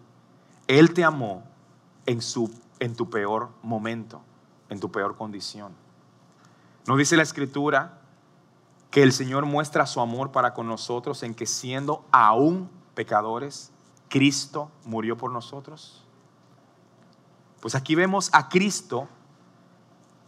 Él 0.67 0.93
te 0.93 1.03
amó 1.03 1.43
en, 2.05 2.22
su, 2.22 2.51
en 2.79 2.96
tu 2.96 3.10
peor 3.10 3.50
momento, 3.62 4.22
en 4.70 4.79
tu 4.79 4.91
peor 4.91 5.17
condición. 5.17 5.74
¿No 6.88 6.97
dice 6.97 7.15
la 7.15 7.23
escritura 7.23 8.00
que 8.89 9.03
el 9.03 9.13
Señor 9.13 9.45
muestra 9.45 9.85
su 9.85 10.01
amor 10.01 10.31
para 10.31 10.53
con 10.53 10.67
nosotros 10.67 11.23
en 11.23 11.33
que 11.33 11.45
siendo 11.45 12.05
aún 12.11 12.69
pecadores, 12.95 13.71
Cristo 14.09 14.71
murió 14.83 15.17
por 15.17 15.31
nosotros? 15.31 16.03
Pues 17.61 17.75
aquí 17.75 17.95
vemos 17.95 18.29
a 18.33 18.50
Cristo 18.50 19.07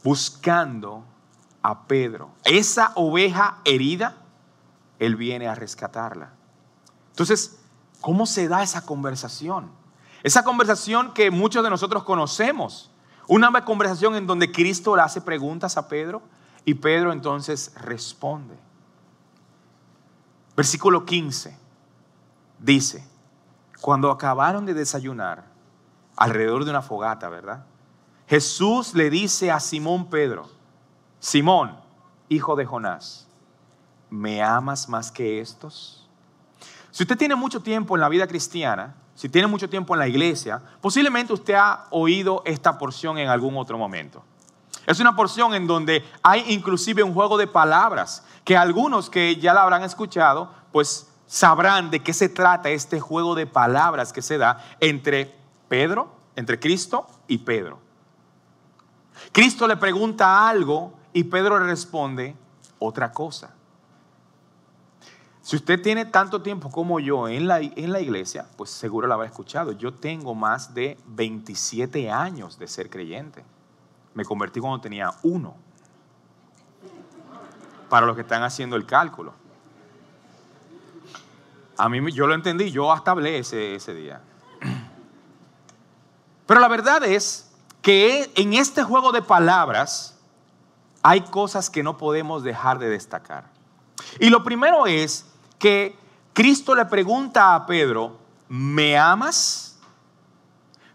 buscando 0.04 1.04
a 1.64 1.88
Pedro. 1.88 2.30
Esa 2.44 2.92
oveja 2.96 3.60
herida, 3.66 4.18
Él 5.00 5.16
viene 5.16 5.48
a 5.48 5.56
rescatarla. 5.56 6.34
Entonces, 7.10 7.60
¿cómo 8.02 8.26
se 8.26 8.48
da 8.48 8.62
esa 8.62 8.86
conversación? 8.86 9.72
Esa 10.22 10.44
conversación 10.44 11.14
que 11.14 11.32
muchos 11.32 11.64
de 11.64 11.70
nosotros 11.70 12.04
conocemos. 12.04 12.92
Una 13.28 13.66
conversación 13.66 14.16
en 14.16 14.28
donde 14.28 14.52
Cristo 14.52 14.96
le 14.96 15.02
hace 15.02 15.20
preguntas 15.22 15.78
a 15.78 15.88
Pedro 15.88 16.22
y 16.66 16.76
Pedro 16.76 17.12
entonces 17.12 17.74
responde. 17.76 18.56
Versículo 20.56 21.06
15 21.06 21.58
dice, 22.60 23.08
cuando 23.82 24.12
acabaron 24.12 24.66
de 24.66 24.74
desayunar, 24.74 25.46
alrededor 26.16 26.64
de 26.64 26.70
una 26.70 26.82
fogata, 26.82 27.28
¿verdad? 27.28 27.66
Jesús 28.28 28.94
le 28.94 29.10
dice 29.10 29.52
a 29.52 29.60
Simón 29.60 30.10
Pedro, 30.10 30.50
Simón, 31.20 31.78
hijo 32.30 32.56
de 32.56 32.66
Jonás, 32.66 33.28
¿me 34.10 34.42
amas 34.42 34.88
más 34.88 35.12
que 35.12 35.40
estos? 35.40 36.08
Si 36.92 37.04
usted 37.04 37.18
tiene 37.18 37.36
mucho 37.36 37.62
tiempo 37.62 37.96
en 37.96 38.02
la 38.02 38.10
vida 38.10 38.28
cristiana, 38.28 38.96
si 39.16 39.30
tiene 39.30 39.48
mucho 39.48 39.70
tiempo 39.70 39.96
en 39.96 40.00
la 40.00 40.08
iglesia, 40.08 40.62
posiblemente 40.82 41.34
usted 41.34 41.56
ha 41.56 41.88
oído 41.90 42.42
esta 42.46 42.78
porción 42.78 43.18
en 43.18 43.30
algún 43.30 43.58
otro 43.58 43.78
momento. 43.78 44.24
Es 44.86 45.00
una 45.00 45.16
porción 45.16 45.54
en 45.54 45.68
donde 45.68 46.06
hay 46.22 46.44
inclusive 46.48 47.04
un 47.04 47.14
juego 47.14 47.38
de 47.38 47.48
palabras 47.48 48.24
que 48.44 48.58
algunos 48.58 49.10
que 49.10 49.38
ya 49.38 49.54
la 49.54 49.64
habrán 49.64 49.84
escuchado, 49.84 50.52
pues 50.72 51.10
sabrán 51.26 51.90
de 51.90 52.02
qué 52.02 52.14
se 52.14 52.30
trata 52.30 52.70
este 52.70 53.00
juego 53.00 53.36
de 53.36 53.48
palabras 53.48 54.12
que 54.12 54.22
se 54.22 54.38
da 54.38 54.64
entre 54.80 55.34
Pedro, 55.70 56.14
entre 56.36 56.60
Cristo 56.60 57.08
y 57.28 57.40
Pedro. 57.40 57.80
Cristo 59.32 59.68
le 59.68 59.78
pregunta 59.78 60.48
algo 60.48 60.94
y 61.14 61.24
Pedro 61.24 61.60
le 61.60 61.66
responde 61.66 62.36
otra 62.80 63.12
cosa. 63.12 63.54
Si 65.42 65.56
usted 65.56 65.82
tiene 65.82 66.06
tanto 66.06 66.42
tiempo 66.42 66.70
como 66.70 67.00
yo 67.00 67.28
en 67.28 67.48
la, 67.48 67.60
en 67.60 67.92
la 67.92 68.00
iglesia, 68.00 68.46
pues 68.56 68.70
seguro 68.70 69.08
la 69.08 69.16
habrá 69.16 69.28
escuchado. 69.28 69.74
Yo 69.74 69.94
tengo 69.94 70.36
más 70.36 70.74
de 70.74 70.98
27 71.08 72.10
años 72.10 72.58
de 72.58 72.68
ser 72.68 72.90
creyente. 72.90 73.44
Me 74.14 74.26
convertí 74.26 74.60
cuando 74.60 74.80
tenía 74.80 75.12
uno. 75.24 75.56
Para 77.90 78.06
los 78.06 78.16
que 78.16 78.22
están 78.22 78.44
haciendo 78.44 78.76
el 78.76 78.86
cálculo. 78.86 79.34
A 81.78 81.90
mí 81.90 82.12
yo 82.12 82.28
lo 82.28 82.36
entendí, 82.36 82.72
yo 82.72 82.92
hasta 82.92 83.12
hablé 83.12 83.40
ese, 83.40 83.76
ese 83.76 83.94
día. 83.94 84.22
Pero 86.46 86.60
la 86.60 86.68
verdad 86.68 87.04
es 87.04 87.52
que 87.82 88.32
en 88.36 88.54
este 88.54 88.84
juego 88.84 89.12
de 89.12 89.22
palabras 89.22 90.18
hay 91.02 91.22
cosas 91.22 91.70
que 91.70 91.84
no 91.84 91.98
podemos 91.98 92.44
dejar 92.44 92.80
de 92.80 92.90
destacar. 92.90 93.46
Y 94.20 94.30
lo 94.30 94.44
primero 94.44 94.88
es 94.88 95.26
que 95.60 95.96
Cristo 96.34 96.76
le 96.76 96.86
pregunta 96.86 97.54
a 97.54 97.66
Pedro, 97.66 98.18
¿me 98.48 98.98
amas? 98.98 99.73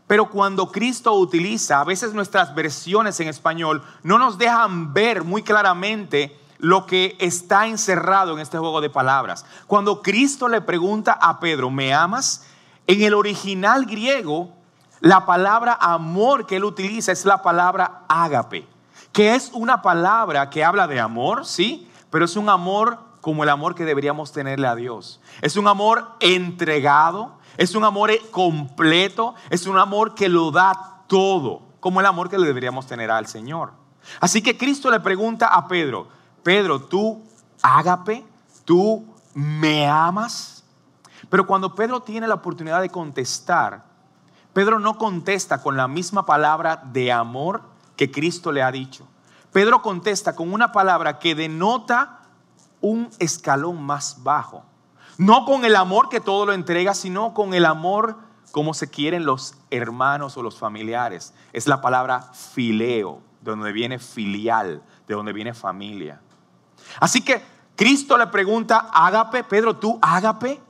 Pero 0.08 0.30
cuando 0.30 0.72
Cristo 0.72 1.12
utiliza, 1.12 1.80
a 1.80 1.84
veces 1.84 2.14
nuestras 2.14 2.54
versiones 2.54 3.20
en 3.20 3.28
español 3.28 3.84
no 4.02 4.18
nos 4.18 4.38
dejan 4.38 4.92
ver 4.92 5.22
muy 5.22 5.42
claramente 5.42 6.36
lo 6.58 6.86
que 6.86 7.14
está 7.20 7.66
encerrado 7.66 8.32
en 8.32 8.40
este 8.40 8.58
juego 8.58 8.80
de 8.80 8.90
palabras. 8.90 9.44
Cuando 9.66 10.02
Cristo 10.02 10.48
le 10.48 10.62
pregunta 10.62 11.12
a 11.12 11.38
Pedro, 11.38 11.70
¿me 11.70 11.94
amas? 11.94 12.46
En 12.86 13.02
el 13.02 13.12
original 13.12 13.84
griego, 13.84 14.50
la 15.00 15.26
palabra 15.26 15.76
amor 15.78 16.46
que 16.46 16.56
él 16.56 16.64
utiliza 16.64 17.12
es 17.12 17.26
la 17.26 17.42
palabra 17.42 18.02
ágape, 18.08 18.66
que 19.12 19.34
es 19.34 19.50
una 19.52 19.82
palabra 19.82 20.48
que 20.48 20.64
habla 20.64 20.88
de 20.88 21.00
amor, 21.00 21.44
sí, 21.44 21.88
pero 22.10 22.24
es 22.24 22.34
un 22.34 22.48
amor 22.48 22.98
como 23.20 23.42
el 23.42 23.50
amor 23.50 23.74
que 23.74 23.84
deberíamos 23.84 24.32
tenerle 24.32 24.66
a 24.66 24.74
Dios. 24.74 25.20
Es 25.42 25.56
un 25.56 25.68
amor 25.68 26.08
entregado, 26.20 27.37
es 27.58 27.74
un 27.74 27.84
amor 27.84 28.10
completo, 28.30 29.34
es 29.50 29.66
un 29.66 29.76
amor 29.76 30.14
que 30.14 30.28
lo 30.28 30.50
da 30.50 31.02
todo, 31.08 31.62
como 31.80 32.00
el 32.00 32.06
amor 32.06 32.30
que 32.30 32.38
le 32.38 32.46
deberíamos 32.46 32.86
tener 32.86 33.10
al 33.10 33.26
Señor. 33.26 33.72
Así 34.20 34.40
que 34.40 34.56
Cristo 34.56 34.90
le 34.90 35.00
pregunta 35.00 35.48
a 35.48 35.66
Pedro, 35.66 36.08
Pedro, 36.42 36.80
tú 36.80 37.22
ágape, 37.60 38.24
tú 38.64 39.04
me 39.34 39.88
amas. 39.88 40.64
Pero 41.28 41.46
cuando 41.46 41.74
Pedro 41.74 42.00
tiene 42.00 42.28
la 42.28 42.34
oportunidad 42.34 42.80
de 42.80 42.90
contestar, 42.90 43.84
Pedro 44.52 44.78
no 44.78 44.96
contesta 44.96 45.60
con 45.60 45.76
la 45.76 45.88
misma 45.88 46.24
palabra 46.24 46.80
de 46.92 47.12
amor 47.12 47.62
que 47.96 48.10
Cristo 48.10 48.52
le 48.52 48.62
ha 48.62 48.70
dicho. 48.70 49.06
Pedro 49.52 49.82
contesta 49.82 50.36
con 50.36 50.52
una 50.52 50.70
palabra 50.70 51.18
que 51.18 51.34
denota 51.34 52.20
un 52.80 53.10
escalón 53.18 53.82
más 53.82 54.22
bajo. 54.22 54.64
No 55.18 55.44
con 55.44 55.64
el 55.64 55.74
amor 55.74 56.08
que 56.08 56.20
todo 56.20 56.46
lo 56.46 56.52
entrega, 56.52 56.94
sino 56.94 57.34
con 57.34 57.52
el 57.52 57.66
amor 57.66 58.16
como 58.52 58.72
se 58.72 58.88
quieren 58.88 59.26
los 59.26 59.56
hermanos 59.70 60.36
o 60.36 60.42
los 60.42 60.58
familiares. 60.58 61.34
Es 61.52 61.66
la 61.66 61.80
palabra 61.80 62.30
fileo, 62.32 63.20
de 63.42 63.50
donde 63.50 63.72
viene 63.72 63.98
filial, 63.98 64.80
de 65.08 65.14
donde 65.14 65.32
viene 65.32 65.54
familia. 65.54 66.20
Así 67.00 67.22
que 67.22 67.42
Cristo 67.74 68.16
le 68.16 68.28
pregunta, 68.28 68.88
ágape, 68.92 69.42
Pedro, 69.42 69.76
¿tú 69.76 69.98
ágape? 70.00 70.60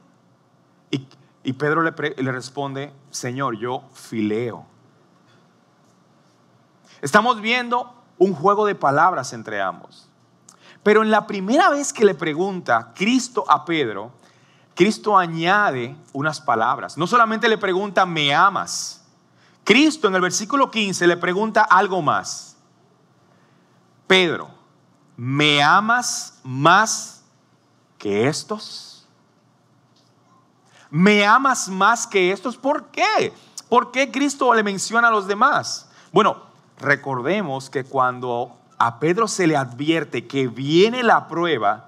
Y, 0.91 1.07
y 1.45 1.53
Pedro 1.53 1.83
le, 1.83 1.93
le 2.17 2.33
responde, 2.33 2.93
Señor, 3.11 3.59
yo 3.59 3.85
fileo. 3.93 4.65
Estamos 7.03 7.41
viendo 7.43 7.95
un 8.17 8.35
juego 8.35 8.65
de 8.65 8.75
palabras 8.75 9.35
entre 9.35 9.61
ambos. 9.61 10.09
Pero 10.83 11.03
en 11.03 11.11
la 11.11 11.27
primera 11.27 11.69
vez 11.69 11.93
que 11.93 12.05
le 12.05 12.15
pregunta 12.15 12.93
Cristo 12.95 13.45
a 13.47 13.65
Pedro, 13.65 14.13
Cristo 14.79 15.19
añade 15.19 15.97
unas 16.13 16.41
palabras. 16.41 16.97
No 16.97 17.09
solamente 17.09 17.49
le 17.49 17.59
pregunta, 17.59 18.07
¿me 18.07 18.33
amas? 18.33 19.05
Cristo 19.65 20.07
en 20.07 20.15
el 20.15 20.21
versículo 20.21 20.71
15 20.71 21.05
le 21.09 21.17
pregunta 21.17 21.63
algo 21.63 22.01
más. 22.01 22.57
Pedro, 24.07 24.49
¿me 25.17 25.61
amas 25.61 26.39
más 26.45 27.25
que 27.99 28.29
estos? 28.29 29.05
¿Me 30.91 31.27
amas 31.27 31.69
más 31.69 32.07
que 32.07 32.31
estos? 32.31 32.57
¿Por 32.57 32.85
qué? 32.93 33.35
¿Por 33.69 33.91
qué 33.91 34.13
Cristo 34.13 34.55
le 34.55 34.63
menciona 34.63 35.09
a 35.09 35.11
los 35.11 35.27
demás? 35.27 35.91
Bueno, 36.13 36.41
recordemos 36.79 37.69
que 37.69 37.83
cuando 37.83 38.57
a 38.79 39.01
Pedro 39.01 39.27
se 39.27 39.49
le 39.49 39.57
advierte 39.57 40.29
que 40.29 40.47
viene 40.47 41.03
la 41.03 41.27
prueba, 41.27 41.88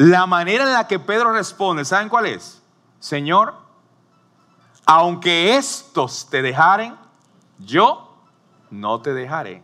la 0.00 0.26
manera 0.26 0.64
en 0.64 0.72
la 0.72 0.88
que 0.88 0.98
Pedro 0.98 1.30
responde, 1.30 1.84
¿saben 1.84 2.08
cuál 2.08 2.24
es? 2.24 2.62
Señor, 3.00 3.52
aunque 4.86 5.56
estos 5.58 6.30
te 6.30 6.40
dejaren, 6.40 6.96
yo 7.58 8.16
no 8.70 9.02
te 9.02 9.12
dejaré. 9.12 9.62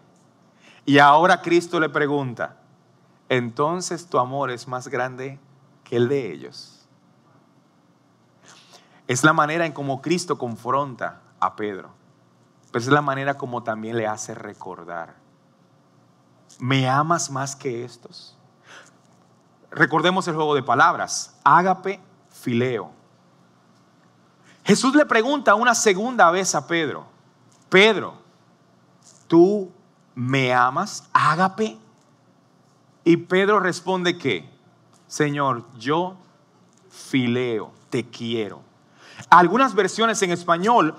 Y 0.85 0.99
ahora 0.99 1.41
Cristo 1.41 1.81
le 1.81 1.89
pregunta, 1.89 2.59
entonces 3.31 4.11
tu 4.11 4.19
amor 4.19 4.51
es 4.51 4.69
más 4.69 4.89
grande 4.89 5.41
que 5.85 5.97
el 5.97 6.07
de 6.07 6.31
ellos. 6.31 6.87
Es 9.07 9.25
la 9.25 9.33
manera 9.33 9.65
en 9.65 9.73
cómo 9.73 10.03
Cristo 10.03 10.37
confronta 10.37 11.23
a 11.41 11.57
Pedro, 11.57 11.93
pero 12.73 12.85
es 12.85 12.91
la 12.91 13.01
manera 13.01 13.39
como 13.39 13.63
también 13.63 13.97
le 13.97 14.07
hace 14.07 14.35
recordar. 14.35 15.15
¿Me 16.59 16.87
amas 16.91 17.31
más 17.31 17.57
que 17.57 17.87
estos? 17.87 18.36
Recordemos 19.71 20.27
el 20.29 20.35
juego 20.35 20.55
de 20.55 20.63
palabras, 20.63 21.37
ágape, 21.45 22.01
fileo. 22.31 22.91
Jesús 24.65 24.95
le 24.95 25.07
pregunta 25.07 25.55
una 25.55 25.75
segunda 25.75 26.31
vez 26.31 26.55
a 26.55 26.67
Pedro, 26.67 27.07
Pedro, 27.69 28.15
¿tú 29.27 29.71
me 30.15 30.53
amas? 30.53 31.09
Ágape. 31.13 31.79
Y 33.05 33.17
Pedro 33.17 33.61
responde 33.61 34.19
que, 34.19 34.49
Señor, 35.07 35.65
yo 35.79 36.17
fileo, 36.91 37.73
te 37.91 38.09
quiero. 38.09 38.63
Algunas 39.31 39.75
versiones 39.75 40.21
en 40.23 40.33
español 40.33 40.97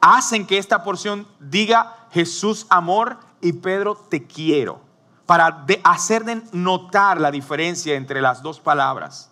hacen 0.00 0.46
que 0.46 0.58
esta 0.58 0.82
porción 0.84 1.26
diga 1.40 2.06
Jesús 2.10 2.66
amor 2.68 3.18
y 3.40 3.52
Pedro 3.54 3.96
te 3.96 4.26
quiero, 4.26 4.80
para 5.28 5.66
hacer 5.84 6.24
notar 6.52 7.20
la 7.20 7.30
diferencia 7.30 7.96
entre 7.96 8.22
las 8.22 8.42
dos 8.42 8.60
palabras. 8.60 9.28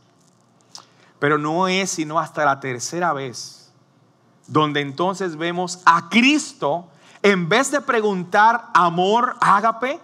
Pero 1.19 1.39
no 1.39 1.69
es 1.69 1.89
sino 1.89 2.19
hasta 2.19 2.45
la 2.45 2.61
tercera 2.61 3.15
vez, 3.15 3.73
donde 4.47 4.83
entonces 4.83 5.39
vemos 5.39 5.81
a 5.87 6.11
Cristo, 6.11 6.87
en 7.23 7.49
vez 7.49 7.71
de 7.71 7.81
preguntar 7.81 8.67
amor, 8.75 9.37
ágape, 9.41 9.99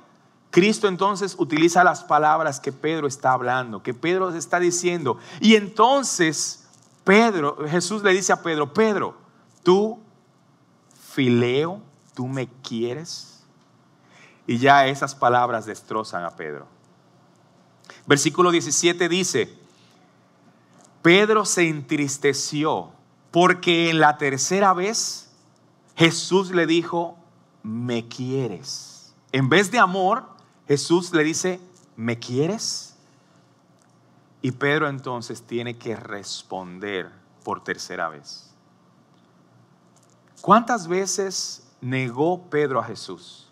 Cristo 0.50 0.88
entonces 0.88 1.36
utiliza 1.38 1.84
las 1.84 2.02
palabras 2.02 2.58
que 2.58 2.72
Pedro 2.72 3.06
está 3.06 3.32
hablando, 3.32 3.82
que 3.82 3.92
Pedro 3.92 4.34
está 4.34 4.58
diciendo. 4.60 5.18
Y 5.40 5.56
entonces 5.56 6.70
Pedro, 7.04 7.58
Jesús 7.68 8.02
le 8.02 8.12
dice 8.12 8.32
a 8.32 8.42
Pedro, 8.42 8.72
Pedro, 8.72 9.14
tú, 9.62 10.00
fileo, 11.10 11.82
tú 12.14 12.28
me 12.28 12.48
quieres. 12.62 13.31
Y 14.46 14.58
ya 14.58 14.86
esas 14.86 15.14
palabras 15.14 15.66
destrozan 15.66 16.24
a 16.24 16.30
Pedro. 16.36 16.66
Versículo 18.06 18.50
17 18.50 19.08
dice, 19.08 19.56
Pedro 21.02 21.44
se 21.44 21.68
entristeció 21.68 22.90
porque 23.30 23.90
en 23.90 24.00
la 24.00 24.18
tercera 24.18 24.72
vez 24.72 25.30
Jesús 25.96 26.50
le 26.50 26.66
dijo, 26.66 27.16
me 27.62 28.08
quieres. 28.08 29.14
En 29.30 29.48
vez 29.48 29.70
de 29.70 29.78
amor, 29.78 30.24
Jesús 30.66 31.12
le 31.12 31.24
dice, 31.24 31.60
¿me 31.96 32.18
quieres? 32.18 32.96
Y 34.42 34.52
Pedro 34.52 34.88
entonces 34.88 35.42
tiene 35.42 35.78
que 35.78 35.94
responder 35.96 37.10
por 37.44 37.62
tercera 37.62 38.08
vez. 38.08 38.50
¿Cuántas 40.40 40.88
veces 40.88 41.62
negó 41.80 42.42
Pedro 42.50 42.80
a 42.80 42.84
Jesús? 42.84 43.51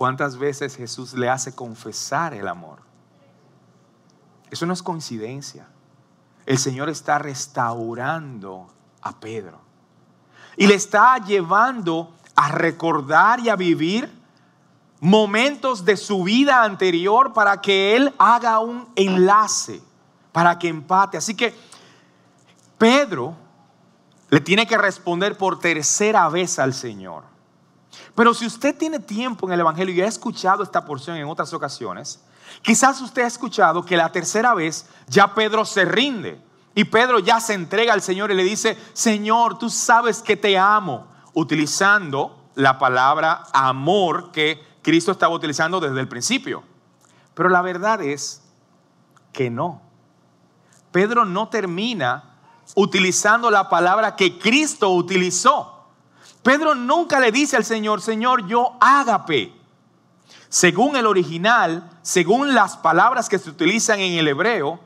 ¿Cuántas 0.00 0.38
veces 0.38 0.76
Jesús 0.76 1.12
le 1.12 1.28
hace 1.28 1.54
confesar 1.54 2.32
el 2.32 2.48
amor? 2.48 2.78
Eso 4.50 4.64
no 4.64 4.72
es 4.72 4.82
coincidencia. 4.82 5.68
El 6.46 6.56
Señor 6.56 6.88
está 6.88 7.18
restaurando 7.18 8.72
a 9.02 9.20
Pedro. 9.20 9.60
Y 10.56 10.68
le 10.68 10.74
está 10.74 11.18
llevando 11.18 12.14
a 12.34 12.48
recordar 12.48 13.40
y 13.40 13.50
a 13.50 13.56
vivir 13.56 14.10
momentos 15.00 15.84
de 15.84 15.98
su 15.98 16.24
vida 16.24 16.62
anterior 16.62 17.34
para 17.34 17.60
que 17.60 17.94
Él 17.94 18.14
haga 18.16 18.58
un 18.60 18.88
enlace, 18.96 19.82
para 20.32 20.58
que 20.58 20.68
empate. 20.68 21.18
Así 21.18 21.34
que 21.34 21.54
Pedro 22.78 23.36
le 24.30 24.40
tiene 24.40 24.66
que 24.66 24.78
responder 24.78 25.36
por 25.36 25.58
tercera 25.58 26.26
vez 26.30 26.58
al 26.58 26.72
Señor. 26.72 27.29
Pero 28.14 28.34
si 28.34 28.46
usted 28.46 28.76
tiene 28.76 28.98
tiempo 28.98 29.46
en 29.46 29.52
el 29.52 29.60
Evangelio 29.60 29.94
y 29.94 30.00
ha 30.00 30.06
escuchado 30.06 30.62
esta 30.62 30.84
porción 30.84 31.16
en 31.16 31.28
otras 31.28 31.52
ocasiones, 31.52 32.20
Quizás 32.62 33.00
usted 33.00 33.22
ha 33.22 33.26
escuchado 33.26 33.84
que 33.84 33.96
la 33.96 34.12
tercera 34.12 34.54
vez 34.54 34.86
ya 35.06 35.34
Pedro 35.34 35.64
se 35.64 35.84
rinde 35.84 36.40
y 36.74 36.84
Pedro 36.84 37.18
ya 37.18 37.40
se 37.40 37.54
entrega 37.54 37.92
al 37.92 38.02
Señor 38.02 38.30
y 38.30 38.34
le 38.34 38.44
dice, 38.44 38.78
Señor, 38.92 39.58
tú 39.58 39.70
sabes 39.70 40.22
que 40.22 40.36
te 40.36 40.58
amo, 40.58 41.06
utilizando 41.32 42.44
la 42.54 42.78
palabra 42.78 43.44
amor 43.52 44.30
que 44.32 44.60
Cristo 44.82 45.12
estaba 45.12 45.34
utilizando 45.34 45.80
desde 45.80 46.00
el 46.00 46.08
principio. 46.08 46.62
Pero 47.34 47.48
la 47.48 47.62
verdad 47.62 48.02
es 48.02 48.42
que 49.32 49.50
no. 49.50 49.80
Pedro 50.92 51.24
no 51.24 51.48
termina 51.48 52.24
utilizando 52.74 53.50
la 53.50 53.68
palabra 53.68 54.16
que 54.16 54.38
Cristo 54.38 54.90
utilizó. 54.90 55.79
Pedro 56.42 56.74
nunca 56.74 57.20
le 57.20 57.32
dice 57.32 57.56
al 57.56 57.64
Señor, 57.64 58.00
Señor, 58.00 58.46
yo 58.46 58.76
ágape. 58.80 59.52
Según 60.48 60.96
el 60.96 61.06
original, 61.06 61.88
según 62.02 62.54
las 62.54 62.76
palabras 62.76 63.28
que 63.28 63.38
se 63.38 63.50
utilizan 63.50 64.00
en 64.00 64.14
el 64.14 64.28
hebreo, 64.28 64.80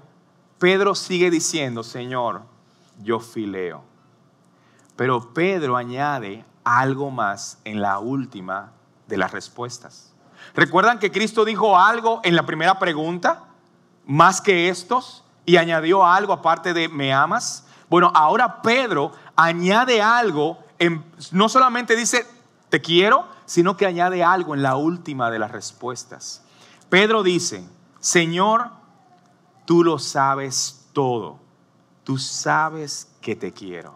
Pedro 0.59 0.95
sigue 0.95 1.31
diciendo, 1.31 1.83
Señor, 1.83 2.43
yo 3.03 3.21
fileo. 3.21 3.83
Pero 4.97 5.33
Pedro 5.33 5.77
añade 5.77 6.45
algo 6.65 7.11
más 7.11 7.59
en 7.65 7.81
la 7.81 7.99
última 7.99 8.73
de 9.07 9.17
las 9.17 9.33
respuestas. 9.33 10.13
¿Recuerdan 10.55 10.99
que 10.99 11.11
Cristo 11.11 11.45
dijo 11.45 11.79
algo 11.79 12.21
en 12.25 12.37
la 12.37 12.47
primera 12.47 12.79
pregunta? 12.79 13.45
Más 14.07 14.41
que 14.41 14.69
estos. 14.69 15.25
Y 15.47 15.57
añadió 15.57 16.05
algo 16.05 16.33
aparte 16.33 16.73
de 16.73 16.89
me 16.89 17.13
amas. 17.13 17.67
Bueno, 17.91 18.11
ahora 18.15 18.63
Pedro 18.63 19.13
añade 19.37 20.01
algo. 20.01 20.59
No 21.33 21.49
solamente 21.49 21.97
dice 21.97 22.27
te 22.69 22.81
quiero, 22.81 23.29
sino 23.47 23.77
que 23.77 23.87
añade 23.87 24.25
algo 24.25 24.55
en 24.55 24.63
la 24.63 24.77
última 24.77 25.31
de 25.31 25.39
las 25.39 25.53
respuestas. 25.53 26.43
Pedro 26.89 27.23
dice, 27.23 27.65
Señor, 28.01 28.71
tú 29.65 29.85
lo 29.85 29.99
sabes 29.99 30.89
todo, 30.93 31.39
tú 32.03 32.19
sabes 32.19 33.13
que 33.21 33.37
te 33.37 33.53
quiero. 33.53 33.95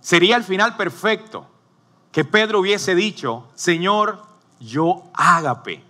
Sería 0.00 0.36
el 0.36 0.44
final 0.44 0.76
perfecto 0.76 1.46
que 2.10 2.24
Pedro 2.24 2.60
hubiese 2.60 2.94
dicho, 2.94 3.48
Señor, 3.54 4.22
yo 4.58 5.04
ágape, 5.14 5.84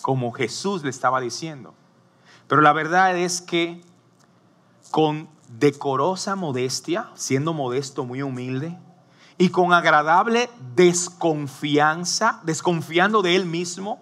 como 0.00 0.32
Jesús 0.32 0.82
le 0.84 0.90
estaba 0.90 1.20
diciendo. 1.20 1.74
Pero 2.48 2.62
la 2.62 2.72
verdad 2.72 3.16
es 3.16 3.42
que 3.42 3.82
con 4.90 5.28
decorosa 5.48 6.36
modestia, 6.36 7.10
siendo 7.14 7.52
modesto 7.52 8.04
muy 8.04 8.22
humilde, 8.22 8.78
y 9.38 9.50
con 9.50 9.72
agradable 9.72 10.48
desconfianza, 10.74 12.40
desconfiando 12.44 13.22
de 13.22 13.36
él 13.36 13.46
mismo, 13.46 14.00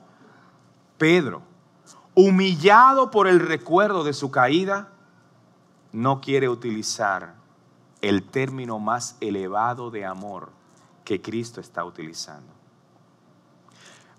Pedro, 0.98 1.42
humillado 2.14 3.10
por 3.10 3.26
el 3.26 3.40
recuerdo 3.40 4.04
de 4.04 4.12
su 4.12 4.30
caída, 4.30 4.90
no 5.92 6.20
quiere 6.20 6.48
utilizar 6.48 7.34
el 8.00 8.22
término 8.22 8.78
más 8.78 9.16
elevado 9.20 9.90
de 9.90 10.04
amor 10.04 10.50
que 11.04 11.20
Cristo 11.20 11.60
está 11.60 11.84
utilizando. 11.84 12.52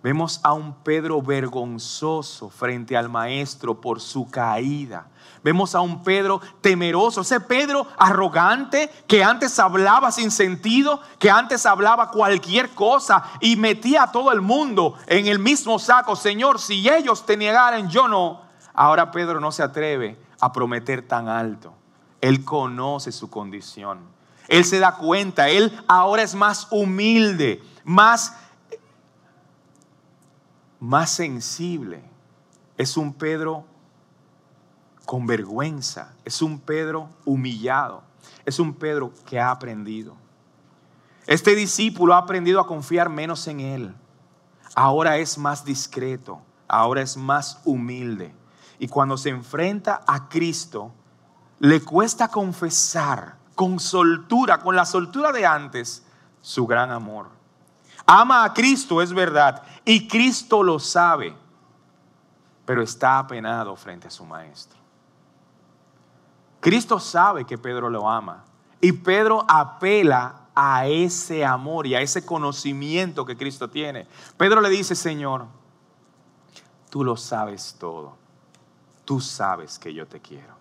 Vemos 0.06 0.40
a 0.44 0.54
un 0.54 0.72
Pedro 0.84 1.20
vergonzoso 1.20 2.52
frente 2.52 2.96
al 2.96 3.10
Maestro 3.10 3.82
por 3.82 4.00
su 4.00 4.30
caída. 4.30 5.08
Vemos 5.44 5.74
a 5.74 5.82
un 5.82 6.04
Pedro 6.04 6.40
temeroso, 6.62 7.22
ese 7.22 7.40
Pedro 7.40 7.88
arrogante 7.98 8.92
que 9.08 9.24
antes 9.24 9.58
hablaba 9.58 10.12
sin 10.12 10.30
sentido, 10.30 11.02
que 11.18 11.32
antes 11.32 11.66
hablaba 11.66 12.12
cualquier 12.12 12.70
cosa 12.76 13.24
y 13.42 13.56
metía 13.56 14.04
a 14.04 14.12
todo 14.12 14.32
el 14.32 14.42
mundo 14.42 14.96
en 15.08 15.26
el 15.26 15.40
mismo 15.40 15.80
saco. 15.80 16.16
Señor, 16.16 16.60
si 16.60 16.88
ellos 16.88 17.26
te 17.26 17.36
negaran, 17.36 17.90
yo 17.90 18.08
no. 18.08 18.42
Ahora 18.76 19.10
Pedro 19.10 19.40
no 19.40 19.52
se 19.52 19.64
atreve 19.64 20.20
a 20.40 20.54
prometer 20.54 21.08
tan 21.08 21.30
alto. 21.30 21.74
Él 22.22 22.46
conoce 22.46 23.12
su 23.12 23.32
condición. 23.32 24.02
Él 24.48 24.66
se 24.66 24.78
da 24.78 24.98
cuenta, 24.98 25.50
él 25.50 25.76
ahora 25.88 26.22
es 26.22 26.36
más 26.36 26.68
humilde, 26.70 27.64
más 27.84 28.36
más 30.80 31.12
sensible. 31.12 32.04
Es 32.78 32.98
un 32.98 33.14
Pedro 33.14 33.66
con 35.06 35.26
vergüenza. 35.26 36.14
Es 36.26 36.42
un 36.42 36.60
Pedro 36.60 37.10
humillado. 37.26 38.04
Es 38.46 38.60
un 38.60 38.74
Pedro 38.74 39.14
que 39.26 39.40
ha 39.40 39.52
aprendido. 39.52 40.16
Este 41.28 41.56
discípulo 41.56 42.14
ha 42.14 42.20
aprendido 42.20 42.60
a 42.60 42.68
confiar 42.68 43.10
menos 43.10 43.48
en 43.48 43.60
él. 43.60 43.96
Ahora 44.76 45.18
es 45.18 45.38
más 45.38 45.64
discreto. 45.66 46.42
Ahora 46.68 47.02
es 47.02 47.18
más 47.18 47.62
humilde. 47.66 48.34
Y 48.78 48.88
cuando 48.88 49.18
se 49.18 49.30
enfrenta 49.30 50.02
a 50.06 50.28
Cristo, 50.28 50.92
le 51.60 51.82
cuesta 51.82 52.28
confesar 52.28 53.38
con 53.56 53.80
soltura, 53.80 54.60
con 54.60 54.76
la 54.76 54.86
soltura 54.86 55.32
de 55.32 55.46
antes, 55.46 56.04
su 56.42 56.68
gran 56.68 56.92
amor. 56.92 57.30
Ama 58.06 58.44
a 58.44 58.54
Cristo, 58.54 59.02
es 59.02 59.12
verdad, 59.12 59.64
y 59.84 60.08
Cristo 60.08 60.62
lo 60.62 60.80
sabe, 60.80 61.36
pero 62.66 62.82
está 62.82 63.20
apenado 63.20 63.76
frente 63.76 64.08
a 64.08 64.12
su 64.12 64.26
maestro. 64.26 64.80
Cristo 66.60 67.00
sabe 67.00 67.46
que 67.46 67.58
Pedro 67.58 67.90
lo 67.90 68.10
ama 68.10 68.44
y 68.82 68.92
Pedro 68.92 69.46
apela 69.48 70.46
a 70.56 70.88
ese 70.88 71.46
amor 71.46 71.86
y 71.86 71.96
a 71.96 72.02
ese 72.02 72.26
conocimiento 72.26 73.26
que 73.26 73.38
Cristo 73.38 73.70
tiene. 73.70 74.08
Pedro 74.38 74.62
le 74.62 74.70
dice, 74.70 74.96
Señor, 74.96 75.46
tú 76.90 77.04
lo 77.04 77.18
sabes 77.18 77.76
todo, 77.80 78.16
tú 79.04 79.20
sabes 79.20 79.78
que 79.78 79.94
yo 79.94 80.08
te 80.08 80.20
quiero. 80.22 80.56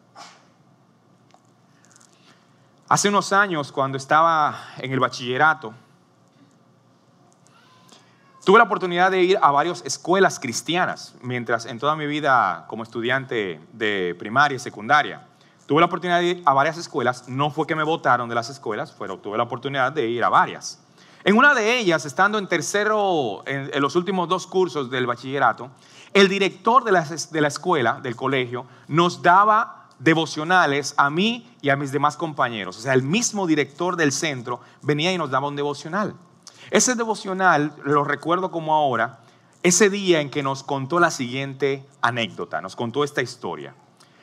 Hace 2.89 3.09
unos 3.09 3.33
años, 3.33 3.73
cuando 3.73 3.97
estaba 3.97 4.57
en 4.77 4.93
el 4.93 5.01
bachillerato, 5.01 5.73
tuve 8.45 8.59
la 8.59 8.65
oportunidad 8.65 9.11
de 9.11 9.23
ir 9.23 9.39
a 9.41 9.51
varias 9.51 9.83
escuelas 9.87 10.39
cristianas, 10.39 11.15
mientras 11.23 11.65
en 11.67 11.79
toda 11.79 11.97
mi 11.97 12.07
vida 12.07 12.67
como 12.69 12.83
estudiante 12.83 13.61
de 13.73 14.15
primaria 14.19 14.57
y 14.57 14.59
secundaria. 14.59 15.27
Tuve 15.67 15.81
la 15.81 15.87
oportunidad 15.87 16.19
de 16.19 16.27
ir 16.27 16.43
a 16.45 16.53
varias 16.53 16.77
escuelas, 16.77 17.27
no 17.27 17.51
fue 17.51 17.67
que 17.67 17.75
me 17.75 17.83
votaron 17.83 18.29
de 18.29 18.35
las 18.35 18.51
escuelas, 18.51 18.95
pero 18.99 19.19
tuve 19.19 19.39
la 19.39 19.45
oportunidad 19.45 19.93
de 19.93 20.07
ir 20.07 20.23
a 20.23 20.29
varias. 20.29 20.79
En 21.25 21.39
una 21.39 21.55
de 21.55 21.79
ellas, 21.79 22.05
estando 22.05 22.37
en 22.37 22.47
tercero, 22.47 23.43
en, 23.47 23.71
los 23.81 23.97
últimos 23.97 24.29
dos 24.29 24.47
cursos 24.47 24.91
del 24.91 25.07
bachillerato, 25.07 25.71
el 26.13 26.29
director 26.29 26.85
de 26.85 26.93
la, 26.93 27.03
de 27.03 27.41
la 27.41 27.49
escuela, 27.49 27.99
del 28.03 28.15
colegio, 28.15 28.67
nos 28.89 29.23
daba 29.23 29.89
devocionales 29.99 30.93
a 30.99 31.09
mí 31.09 31.51
y 31.63 31.71
a 31.71 31.77
mis 31.77 31.93
demás 31.93 32.19
compañeros. 32.19 32.77
O 32.77 32.81
sea, 32.83 32.93
el 32.93 33.03
mismo 33.03 33.47
director 33.47 33.97
del 33.97 34.13
centro 34.13 34.61
venía 34.83 35.15
y 35.15 35.19
nos 35.19 35.31
daba 35.31 35.49
un 35.49 35.57
devocional. 35.57 36.15
Ese 36.71 36.95
devocional, 36.95 37.73
lo 37.85 38.05
recuerdo 38.05 38.51
como 38.51 38.75
ahora, 38.75 39.21
ese 39.63 39.91
día 39.91 40.21
en 40.21 40.31
que 40.31 40.43
nos 40.43 40.63
contó 40.63 41.01
la 41.01 41.11
siguiente 41.11 41.87
anécdota, 42.03 42.61
nos 42.61 42.77
contó 42.77 43.03
esta 43.03 43.23
historia. 43.23 43.75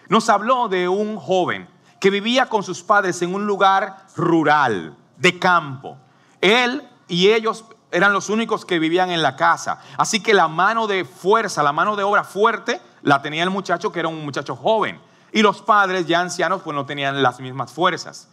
Nos 0.07 0.29
habló 0.29 0.67
de 0.67 0.87
un 0.87 1.17
joven 1.17 1.67
que 1.99 2.09
vivía 2.09 2.47
con 2.47 2.63
sus 2.63 2.83
padres 2.83 3.21
en 3.21 3.33
un 3.33 3.45
lugar 3.45 4.05
rural, 4.15 4.95
de 5.17 5.39
campo. 5.39 5.97
Él 6.41 6.87
y 7.07 7.29
ellos 7.29 7.65
eran 7.91 8.13
los 8.13 8.29
únicos 8.29 8.65
que 8.65 8.79
vivían 8.79 9.11
en 9.11 9.21
la 9.21 9.35
casa. 9.35 9.79
Así 9.97 10.21
que 10.21 10.33
la 10.33 10.47
mano 10.47 10.87
de 10.87 11.05
fuerza, 11.05 11.61
la 11.61 11.71
mano 11.71 11.95
de 11.95 12.03
obra 12.03 12.23
fuerte, 12.23 12.81
la 13.03 13.21
tenía 13.21 13.43
el 13.43 13.49
muchacho 13.49 13.91
que 13.91 13.99
era 13.99 14.07
un 14.07 14.23
muchacho 14.23 14.55
joven. 14.55 14.99
Y 15.31 15.41
los 15.41 15.61
padres 15.61 16.07
ya 16.07 16.19
ancianos 16.19 16.61
pues 16.61 16.75
no 16.75 16.85
tenían 16.85 17.21
las 17.21 17.39
mismas 17.39 17.71
fuerzas. 17.71 18.27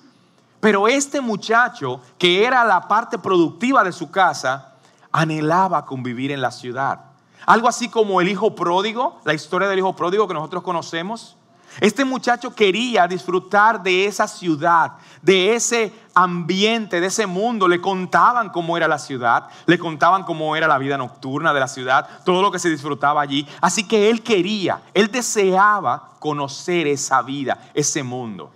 Pero 0.60 0.88
este 0.88 1.20
muchacho, 1.20 2.00
que 2.18 2.44
era 2.44 2.64
la 2.64 2.88
parte 2.88 3.18
productiva 3.18 3.84
de 3.84 3.92
su 3.92 4.10
casa, 4.10 4.74
anhelaba 5.12 5.84
convivir 5.86 6.32
en 6.32 6.40
la 6.40 6.50
ciudad. 6.50 7.00
Algo 7.46 7.68
así 7.68 7.88
como 7.88 8.20
el 8.20 8.28
hijo 8.28 8.54
pródigo, 8.54 9.20
la 9.24 9.34
historia 9.34 9.68
del 9.68 9.78
hijo 9.78 9.94
pródigo 9.94 10.26
que 10.26 10.34
nosotros 10.34 10.62
conocemos. 10.62 11.36
Este 11.80 12.04
muchacho 12.04 12.54
quería 12.54 13.06
disfrutar 13.06 13.82
de 13.82 14.06
esa 14.06 14.26
ciudad, 14.26 14.92
de 15.22 15.54
ese 15.54 15.92
ambiente, 16.14 17.00
de 17.00 17.06
ese 17.06 17.26
mundo. 17.26 17.68
Le 17.68 17.80
contaban 17.80 18.50
cómo 18.50 18.76
era 18.76 18.88
la 18.88 18.98
ciudad, 18.98 19.48
le 19.66 19.78
contaban 19.78 20.24
cómo 20.24 20.56
era 20.56 20.66
la 20.66 20.78
vida 20.78 20.98
nocturna 20.98 21.54
de 21.54 21.60
la 21.60 21.68
ciudad, 21.68 22.08
todo 22.24 22.42
lo 22.42 22.50
que 22.50 22.58
se 22.58 22.70
disfrutaba 22.70 23.20
allí. 23.20 23.46
Así 23.60 23.86
que 23.86 24.10
él 24.10 24.22
quería, 24.22 24.82
él 24.92 25.10
deseaba 25.10 26.10
conocer 26.18 26.88
esa 26.88 27.22
vida, 27.22 27.70
ese 27.74 28.02
mundo. 28.02 28.50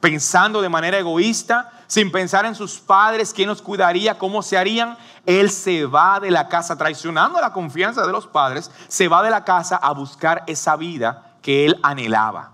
Pensando 0.00 0.62
de 0.62 0.68
manera 0.68 0.98
egoísta, 0.98 1.72
sin 1.88 2.12
pensar 2.12 2.44
en 2.46 2.54
sus 2.54 2.78
padres, 2.78 3.32
quién 3.32 3.48
los 3.48 3.62
cuidaría, 3.62 4.18
cómo 4.18 4.42
se 4.42 4.56
harían, 4.56 4.96
él 5.26 5.50
se 5.50 5.86
va 5.86 6.20
de 6.20 6.30
la 6.30 6.48
casa, 6.48 6.76
traicionando 6.76 7.40
la 7.40 7.52
confianza 7.52 8.06
de 8.06 8.12
los 8.12 8.26
padres, 8.26 8.70
se 8.88 9.08
va 9.08 9.22
de 9.22 9.30
la 9.30 9.44
casa 9.44 9.76
a 9.76 9.92
buscar 9.92 10.44
esa 10.46 10.76
vida 10.76 11.34
que 11.42 11.66
él 11.66 11.80
anhelaba. 11.82 12.52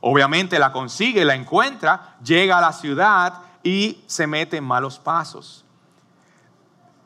Obviamente 0.00 0.58
la 0.58 0.72
consigue, 0.72 1.24
la 1.24 1.34
encuentra, 1.34 2.16
llega 2.22 2.58
a 2.58 2.60
la 2.60 2.72
ciudad 2.72 3.42
y 3.62 4.02
se 4.06 4.26
mete 4.26 4.56
en 4.56 4.64
malos 4.64 4.98
pasos. 4.98 5.64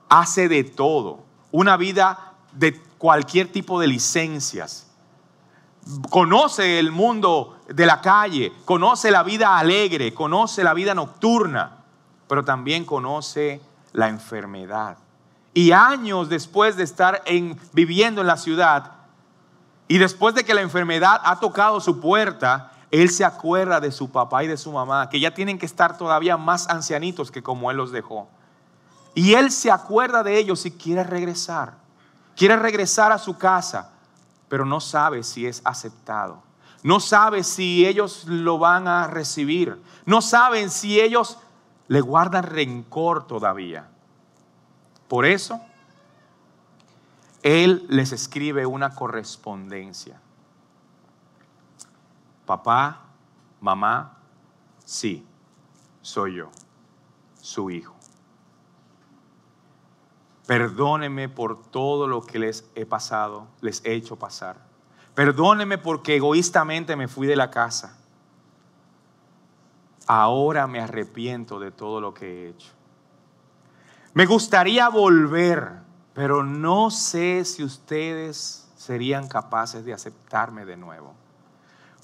Hace 0.09 0.49
de 0.49 0.65
todo, 0.65 1.25
una 1.51 1.77
vida 1.77 2.35
de 2.53 2.79
cualquier 2.99 3.51
tipo 3.51 3.81
de 3.81 3.87
licencias. 3.87 4.92
Conoce 6.11 6.79
el 6.79 6.93
mundo 6.93 7.59
de 7.69 7.87
la 7.87 8.01
calle, 8.01 8.53
conoce 8.65 9.11
la 9.11 9.23
vida 9.23 9.59
alegre, 9.59 10.15
conoce 10.15 10.63
la 10.63 10.75
vida 10.75 10.95
nocturna, 10.95 11.79
pero 12.29 12.45
también 12.45 12.85
conoce 12.85 13.61
la 13.93 14.09
enfermedad. 14.09 14.97
Y 15.55 15.73
años 15.73 16.29
después 16.29 16.77
de 16.77 16.85
estar 16.85 17.23
en, 17.27 17.59
viviendo 17.73 18.21
en 18.21 18.27
la 18.27 18.37
ciudad, 18.37 18.93
y 19.89 19.99
después 19.99 20.35
de 20.35 20.45
que 20.45 20.55
la 20.55 20.63
enfermedad 20.63 21.21
ha 21.25 21.39
tocado 21.41 21.81
su 21.81 22.01
puerta, 22.01 22.73
él 22.91 23.11
se 23.11 23.25
acuerda 23.25 23.81
de 23.81 23.91
su 23.91 24.11
papá 24.11 24.45
y 24.45 24.47
de 24.47 24.57
su 24.57 24.73
mamá, 24.73 25.09
que 25.11 25.21
ya 25.21 25.35
tienen 25.35 25.59
que 25.59 25.67
estar 25.67 25.99
todavía 25.99 26.37
más 26.37 26.69
ancianitos 26.69 27.31
que 27.31 27.43
como 27.43 27.71
él 27.71 27.77
los 27.77 27.93
dejó. 27.93 28.29
Y 29.15 29.35
él 29.35 29.51
se 29.51 29.71
acuerda 29.71 30.23
de 30.23 30.39
ellos 30.39 30.65
y 30.65 30.71
quiere 30.71 31.05
regresar. 31.05 31.75
Quiere 32.37 32.57
regresar 32.57 33.13
a 33.13 33.19
su 33.19 33.37
casa, 33.37 33.91
pero 34.53 34.67
no 34.67 34.81
sabe 34.81 35.23
si 35.23 35.47
es 35.47 35.63
aceptado. 35.65 36.43
No 36.83 37.01
sabe 37.01 37.43
si 37.43 37.87
ellos 37.87 38.27
lo 38.27 38.59
van 38.59 38.87
a 38.87 39.07
recibir. 39.07 39.81
No 40.05 40.21
saben 40.21 40.69
si 40.69 41.01
ellos 41.01 41.39
le 41.89 42.03
guardan 42.03 42.45
rencor 42.45 43.27
todavía. 43.27 43.89
Por 45.09 45.25
eso 45.25 45.59
él 47.43 47.87
les 47.89 48.13
escribe 48.13 48.67
una 48.67 48.95
correspondencia. 48.95 50.21
Papá, 52.45 53.07
mamá, 53.59 54.19
sí, 54.85 55.25
soy 56.03 56.37
yo, 56.37 56.51
su 57.41 57.71
hijo. 57.71 57.97
Perdóneme 60.53 61.29
por 61.29 61.63
todo 61.63 62.07
lo 62.07 62.23
que 62.23 62.39
les 62.39 62.69
he 62.75 62.85
pasado, 62.85 63.47
les 63.61 63.83
he 63.85 63.95
hecho 63.95 64.17
pasar. 64.17 64.57
Perdóneme 65.15 65.79
porque 65.79 66.17
egoístamente 66.17 66.97
me 66.97 67.09
fui 67.09 67.27
de 67.27 67.37
la 67.37 67.51
casa. 67.51 67.97
Ahora 70.07 70.67
me 70.67 70.81
arrepiento 70.81 71.59
de 71.59 71.71
todo 71.71 72.01
lo 72.01 72.13
que 72.13 72.27
he 72.27 72.49
hecho. 72.51 72.73
Me 74.13 74.27
gustaría 74.27 74.89
volver 74.89 75.83
pero 76.15 76.45
no 76.45 76.91
sé 76.91 77.45
si 77.45 77.65
ustedes 77.65 78.69
serían 78.77 79.29
capaces 79.29 79.85
de 79.85 79.95
aceptarme 79.95 80.65
de 80.65 80.77
nuevo. 80.77 81.15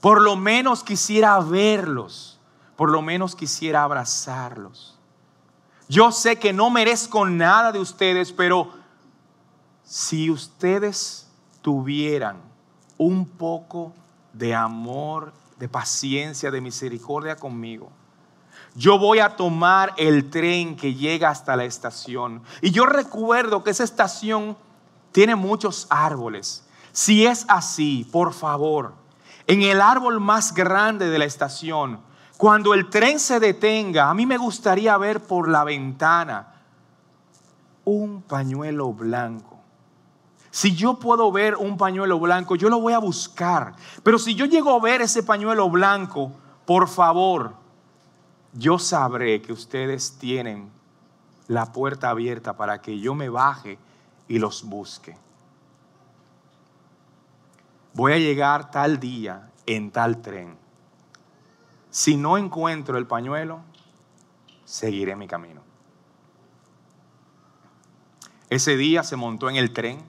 Por 0.00 0.22
lo 0.22 0.36
menos 0.36 0.82
quisiera 0.82 1.38
verlos, 1.40 2.40
por 2.76 2.90
lo 2.90 3.02
menos 3.02 3.34
quisiera 3.34 3.82
abrazarlos. 3.82 4.97
Yo 5.88 6.12
sé 6.12 6.38
que 6.38 6.52
no 6.52 6.68
merezco 6.68 7.24
nada 7.24 7.72
de 7.72 7.78
ustedes, 7.78 8.32
pero 8.32 8.72
si 9.84 10.30
ustedes 10.30 11.26
tuvieran 11.62 12.36
un 12.98 13.26
poco 13.26 13.94
de 14.34 14.54
amor, 14.54 15.32
de 15.58 15.68
paciencia, 15.68 16.50
de 16.50 16.60
misericordia 16.60 17.36
conmigo, 17.36 17.90
yo 18.74 18.98
voy 18.98 19.18
a 19.18 19.34
tomar 19.34 19.94
el 19.96 20.28
tren 20.30 20.76
que 20.76 20.94
llega 20.94 21.30
hasta 21.30 21.56
la 21.56 21.64
estación. 21.64 22.42
Y 22.60 22.70
yo 22.70 22.84
recuerdo 22.84 23.64
que 23.64 23.70
esa 23.70 23.84
estación 23.84 24.56
tiene 25.10 25.36
muchos 25.36 25.86
árboles. 25.88 26.64
Si 26.92 27.26
es 27.26 27.46
así, 27.48 28.06
por 28.12 28.34
favor, 28.34 28.92
en 29.46 29.62
el 29.62 29.80
árbol 29.80 30.20
más 30.20 30.52
grande 30.52 31.08
de 31.08 31.18
la 31.18 31.24
estación, 31.24 32.00
cuando 32.38 32.72
el 32.72 32.88
tren 32.88 33.20
se 33.20 33.38
detenga, 33.38 34.08
a 34.08 34.14
mí 34.14 34.24
me 34.24 34.38
gustaría 34.38 34.96
ver 34.96 35.20
por 35.20 35.48
la 35.48 35.64
ventana 35.64 36.54
un 37.84 38.22
pañuelo 38.22 38.94
blanco. 38.94 39.58
Si 40.50 40.74
yo 40.74 40.98
puedo 40.98 41.30
ver 41.30 41.56
un 41.56 41.76
pañuelo 41.76 42.18
blanco, 42.18 42.56
yo 42.56 42.70
lo 42.70 42.80
voy 42.80 42.94
a 42.94 42.98
buscar. 42.98 43.74
Pero 44.02 44.18
si 44.18 44.34
yo 44.34 44.46
llego 44.46 44.74
a 44.74 44.80
ver 44.80 45.02
ese 45.02 45.22
pañuelo 45.22 45.68
blanco, 45.68 46.32
por 46.64 46.88
favor, 46.88 47.54
yo 48.54 48.78
sabré 48.78 49.42
que 49.42 49.52
ustedes 49.52 50.16
tienen 50.18 50.70
la 51.48 51.72
puerta 51.72 52.08
abierta 52.08 52.56
para 52.56 52.80
que 52.80 52.98
yo 52.98 53.14
me 53.14 53.28
baje 53.28 53.78
y 54.28 54.38
los 54.38 54.64
busque. 54.64 55.16
voy 57.98 58.12
a 58.12 58.18
llegar 58.18 58.70
tal 58.70 59.00
día 59.00 59.50
en 59.66 59.90
tal 59.90 60.22
tren. 60.22 60.67
Si 61.90 62.16
no 62.16 62.36
encuentro 62.38 62.98
el 62.98 63.06
pañuelo, 63.06 63.60
seguiré 64.64 65.16
mi 65.16 65.26
camino. 65.26 65.62
Ese 68.50 68.76
día 68.76 69.02
se 69.02 69.16
montó 69.16 69.50
en 69.50 69.56
el 69.56 69.72
tren. 69.72 70.02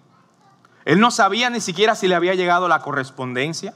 Él 0.86 1.00
no 1.00 1.12
sabía 1.12 1.50
ni 1.50 1.62
siquiera 1.62 1.96
si 1.96 2.08
le 2.08 2.15
había 2.15 2.36
llegado 2.36 2.68
la 2.68 2.82
correspondencia, 2.82 3.76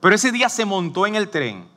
pero 0.00 0.14
ese 0.14 0.32
día 0.32 0.48
se 0.48 0.64
montó 0.64 1.06
en 1.06 1.14
el 1.14 1.28
tren. 1.28 1.68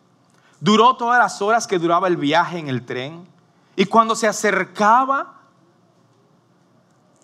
Duró 0.59 0.95
todas 0.95 1.19
las 1.19 1.41
horas 1.41 1.67
que 1.67 1.79
duraba 1.79 2.07
el 2.07 2.17
viaje 2.17 2.57
en 2.57 2.69
el 2.69 2.85
tren. 2.85 3.27
Y 3.75 3.85
cuando 3.85 4.15
se 4.15 4.27
acercaba 4.27 5.41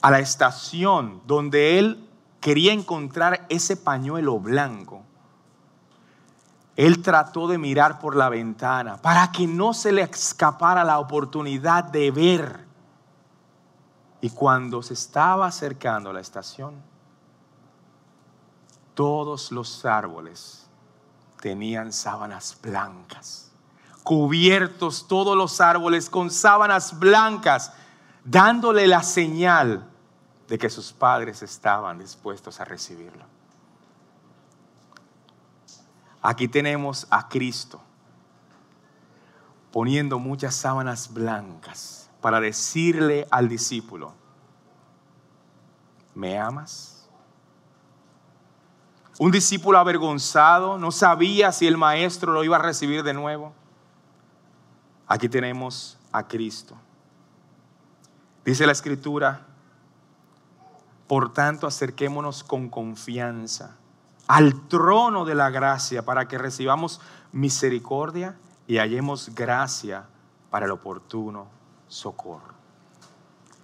a 0.01 0.11
la 0.11 0.19
estación 0.19 1.21
donde 1.25 1.79
él 1.79 2.09
quería 2.41 2.73
encontrar 2.73 3.45
ese 3.49 3.77
pañuelo 3.77 4.39
blanco, 4.39 5.03
él 6.79 7.01
trató 7.01 7.49
de 7.49 7.57
mirar 7.57 7.99
por 7.99 8.15
la 8.15 8.29
ventana 8.29 8.95
para 8.95 9.33
que 9.33 9.45
no 9.45 9.73
se 9.73 9.91
le 9.91 10.01
escapara 10.01 10.85
la 10.85 10.99
oportunidad 10.99 11.83
de 11.83 12.09
ver. 12.09 12.65
Y 14.21 14.29
cuando 14.29 14.81
se 14.81 14.93
estaba 14.93 15.47
acercando 15.47 16.09
a 16.09 16.13
la 16.13 16.21
estación, 16.21 16.75
todos 18.93 19.51
los 19.51 19.83
árboles 19.83 20.69
tenían 21.41 21.91
sábanas 21.91 22.57
blancas, 22.61 23.51
cubiertos 24.01 25.05
todos 25.05 25.35
los 25.35 25.59
árboles 25.59 26.09
con 26.09 26.31
sábanas 26.31 26.97
blancas, 26.97 27.73
dándole 28.23 28.87
la 28.87 29.03
señal 29.03 29.85
de 30.47 30.57
que 30.57 30.69
sus 30.69 30.93
padres 30.93 31.43
estaban 31.43 31.99
dispuestos 31.99 32.61
a 32.61 32.63
recibirlo. 32.63 33.38
Aquí 36.21 36.47
tenemos 36.47 37.07
a 37.09 37.29
Cristo 37.29 37.81
poniendo 39.71 40.19
muchas 40.19 40.55
sábanas 40.55 41.13
blancas 41.13 42.09
para 42.21 42.39
decirle 42.41 43.27
al 43.31 43.47
discípulo, 43.47 44.13
¿me 46.15 46.37
amas? 46.37 47.07
Un 49.19 49.31
discípulo 49.31 49.77
avergonzado 49.77 50.77
no 50.77 50.91
sabía 50.91 51.51
si 51.51 51.67
el 51.67 51.77
maestro 51.77 52.33
lo 52.33 52.43
iba 52.43 52.57
a 52.57 52.61
recibir 52.61 53.03
de 53.03 53.13
nuevo. 53.13 53.53
Aquí 55.07 55.29
tenemos 55.29 55.97
a 56.11 56.27
Cristo. 56.27 56.75
Dice 58.43 58.65
la 58.65 58.71
escritura, 58.71 59.45
por 61.07 61.33
tanto, 61.33 61.67
acerquémonos 61.67 62.43
con 62.43 62.69
confianza 62.69 63.78
al 64.29 64.67
trono 64.67 65.25
de 65.25 65.33
la 65.33 65.49
gracia 65.49 66.05
para 66.05 66.27
que 66.27 66.37
recibamos 66.37 67.01
misericordia 67.31 68.37
y 68.67 68.77
hallemos 68.77 69.33
gracia 69.33 70.05
para 70.51 70.67
el 70.67 70.71
oportuno 70.71 71.47
socorro. 71.87 72.53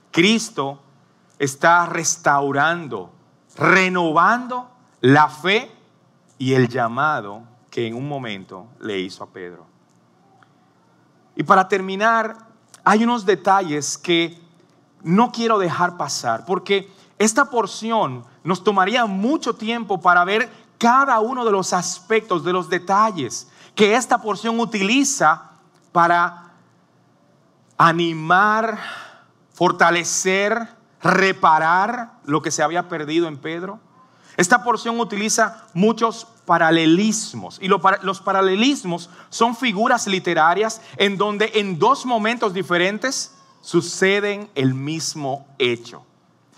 Cristo 0.10 0.80
está 1.38 1.86
restaurando, 1.86 3.12
renovando 3.56 4.67
la 5.01 5.30
fe 5.30 5.71
y 6.39 6.54
el 6.54 6.67
llamado 6.67 7.43
que 7.69 7.86
en 7.86 7.93
un 7.93 8.08
momento 8.08 8.65
le 8.80 8.99
hizo 8.99 9.23
a 9.23 9.28
Pedro. 9.28 9.67
Y 11.36 11.43
para 11.43 11.67
terminar, 11.67 12.38
hay 12.84 13.04
unos 13.04 13.23
detalles 13.28 13.99
que 13.99 14.41
no 15.04 15.32
quiero 15.32 15.60
dejar 15.60 15.95
pasar, 15.95 16.43
porque 16.43 16.91
esta 17.17 17.45
porción 17.45 18.25
nos 18.43 18.63
tomaría 18.63 19.06
mucho 19.06 19.56
tiempo 19.56 20.01
para 20.01 20.25
ver 20.25 20.51
cada 20.78 21.19
uno 21.19 21.45
de 21.45 21.51
los 21.51 21.71
aspectos, 21.71 22.43
de 22.43 22.54
los 22.54 22.69
detalles 22.69 23.47
que 23.73 23.95
esta 23.95 24.21
porción 24.21 24.60
utiliza 24.60 25.51
para 25.91 26.51
animar, 27.78 28.80
fortalecer, 29.54 30.67
reparar 31.01 32.13
lo 32.25 32.41
que 32.41 32.51
se 32.51 32.63
había 32.63 32.89
perdido 32.89 33.28
en 33.28 33.38
Pedro. 33.38 33.80
Esta 34.38 34.63
porción 34.63 34.99
utiliza 34.99 35.65
muchos 35.73 36.28
paralelismos 36.45 37.58
y 37.62 37.69
los 37.69 38.21
paralelismos 38.21 39.10
son 39.30 39.56
figuras 39.56 40.08
literarias 40.08 40.82
en 40.97 41.17
donde 41.17 41.51
en 41.56 41.80
dos 41.80 42.06
momentos 42.06 42.54
diferentes 42.54 43.34
suceden 43.62 44.49
el 44.56 44.73
mismo 44.73 45.47
hecho 45.58 46.05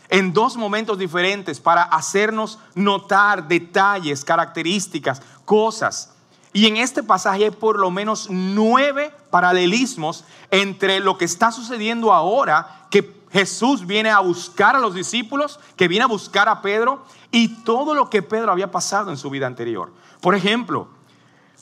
en 0.10 0.34
dos 0.34 0.56
momentos 0.58 0.98
diferentes 0.98 1.60
para 1.60 1.84
hacernos 1.84 2.60
notar 2.76 3.48
detalles, 3.48 4.24
características, 4.24 5.22
cosas. 5.46 6.14
Y 6.54 6.66
en 6.66 6.78
este 6.78 7.04
pasaje 7.04 7.46
hay 7.46 7.52
por 7.52 7.78
lo 7.78 7.92
menos 7.92 8.28
nueve 8.30 9.12
paralelismos 9.30 10.24
entre 10.50 11.00
lo 11.00 11.18
que 11.18 11.26
está 11.26 11.52
sucediendo 11.52 12.14
ahora, 12.14 12.88
que 12.90 13.16
Jesús 13.32 13.86
viene 13.86 14.10
a 14.10 14.20
buscar 14.20 14.76
a 14.76 14.80
los 14.80 14.94
discípulos, 14.94 15.60
que 15.76 15.88
viene 15.88 16.06
a 16.06 16.08
buscar 16.08 16.48
a 16.48 16.62
Pedro, 16.62 17.06
y 17.32 17.64
todo 17.64 17.94
lo 17.94 18.10
que 18.10 18.22
Pedro 18.22 18.52
había 18.52 18.72
pasado 18.72 19.12
en 19.12 19.18
su 19.18 19.30
vida 19.30 19.46
anterior. 19.46 19.92
Por 20.22 20.34
ejemplo, 20.34 20.88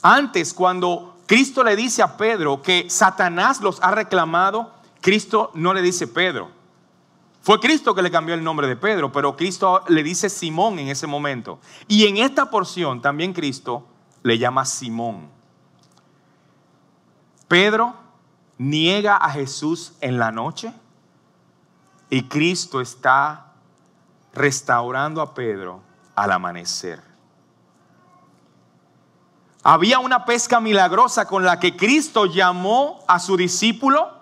antes 0.01 0.53
cuando 0.53 1.17
Cristo 1.25 1.63
le 1.63 1.75
dice 1.75 2.03
a 2.03 2.17
Pedro 2.17 2.61
que 2.61 2.87
Satanás 2.89 3.61
los 3.61 3.81
ha 3.81 3.91
reclamado, 3.91 4.71
Cristo 5.01 5.51
no 5.55 5.73
le 5.73 5.81
dice 5.81 6.07
Pedro, 6.07 6.51
fue 7.45 7.59
Cristo 7.59 7.93
que 7.93 8.01
le 8.01 8.09
cambió 8.09 8.33
el 8.33 8.43
nombre 8.43 8.67
de 8.67 8.75
Pedro, 8.75 9.11
pero 9.11 9.37
Cristo 9.37 9.83
le 9.87 10.01
dice 10.01 10.31
Simón 10.31 10.79
en 10.79 10.87
ese 10.87 11.05
momento. 11.05 11.59
Y 11.87 12.07
en 12.07 12.17
esta 12.17 12.49
porción 12.49 13.03
también 13.03 13.33
Cristo 13.33 13.85
le 14.23 14.39
llama 14.39 14.65
Simón. 14.65 15.29
Pedro 17.47 17.93
niega 18.57 19.17
a 19.17 19.29
Jesús 19.29 19.93
en 20.01 20.17
la 20.17 20.31
noche 20.31 20.73
y 22.09 22.23
Cristo 22.23 22.81
está 22.81 23.53
restaurando 24.33 25.21
a 25.21 25.35
Pedro 25.35 25.81
al 26.15 26.31
amanecer. 26.31 26.99
Había 29.61 29.99
una 29.99 30.25
pesca 30.25 30.59
milagrosa 30.59 31.27
con 31.27 31.45
la 31.45 31.59
que 31.59 31.77
Cristo 31.77 32.25
llamó 32.25 33.03
a 33.07 33.19
su 33.19 33.37
discípulo 33.37 34.14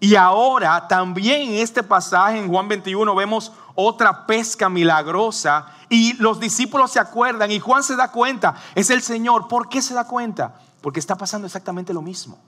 y 0.00 0.14
ahora 0.14 0.86
también 0.86 1.50
en 1.50 1.54
este 1.56 1.82
pasaje, 1.82 2.38
en 2.38 2.48
Juan 2.48 2.68
21, 2.68 3.14
vemos 3.14 3.52
otra 3.74 4.26
pesca 4.26 4.68
milagrosa 4.68 5.66
y 5.88 6.12
los 6.14 6.38
discípulos 6.38 6.92
se 6.92 7.00
acuerdan 7.00 7.50
y 7.50 7.58
Juan 7.58 7.82
se 7.82 7.96
da 7.96 8.12
cuenta, 8.12 8.54
es 8.74 8.90
el 8.90 9.02
Señor. 9.02 9.48
¿Por 9.48 9.68
qué 9.68 9.82
se 9.82 9.94
da 9.94 10.04
cuenta? 10.04 10.60
Porque 10.80 11.00
está 11.00 11.16
pasando 11.16 11.46
exactamente 11.46 11.92
lo 11.92 12.02
mismo. 12.02 12.38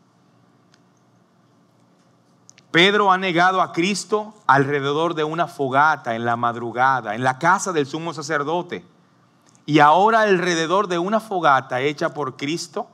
Pedro 2.71 3.11
ha 3.11 3.19
negado 3.19 3.61
a 3.61 3.73
Cristo 3.73 4.33
alrededor 4.47 5.15
de 5.15 5.25
una 5.25 5.49
fogata 5.49 6.15
en 6.15 6.25
la 6.25 6.37
madrugada, 6.37 7.17
en 7.17 7.25
la 7.25 7.41
casa 7.41 7.73
del 7.73 7.87
sumo 7.87 8.15
sacerdote. 8.15 8.87
Y 9.67 9.81
ahora 9.81 10.21
alrededor 10.21 10.87
de 10.87 10.99
una 10.99 11.19
fogata 11.19 11.81
hecha 11.81 12.15
por 12.15 12.37
Cristo, 12.37 12.89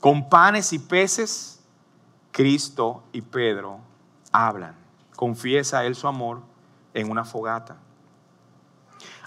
con 0.00 0.28
panes 0.28 0.74
y 0.74 0.78
peces, 0.78 1.61
Cristo 2.32 3.04
y 3.12 3.20
Pedro 3.20 3.78
hablan. 4.32 4.74
Confiesa 5.14 5.84
él 5.84 5.94
su 5.94 6.08
amor 6.08 6.40
en 6.94 7.10
una 7.10 7.24
fogata. 7.24 7.76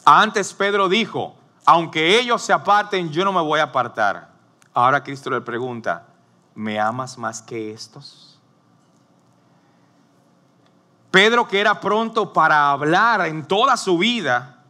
Antes 0.04 0.53
Pedro 0.53 0.89
dijo, 0.89 1.36
aunque 1.66 2.20
ellos 2.20 2.41
se 2.41 2.53
aparten, 2.53 3.12
yo 3.12 3.24
no 3.24 3.32
me 3.32 3.41
voy 3.41 3.60
a 3.60 3.64
apartar. 3.64 4.30
Ahora 4.74 5.03
Cristo 5.03 5.30
le 5.30 5.41
pregunta, 5.41 6.08
¿me 6.53 6.80
amas 6.80 7.18
más 7.18 7.41
que 7.41 7.72
estos? 7.72 8.39
Pedro, 11.12 11.47
que 11.47 11.62
era 11.62 11.80
pronto 11.80 12.34
para 12.34 12.72
hablar 12.72 13.26
en 13.26 13.45
toda 13.45 13.78
su 13.78 13.97
vida, 13.97 14.64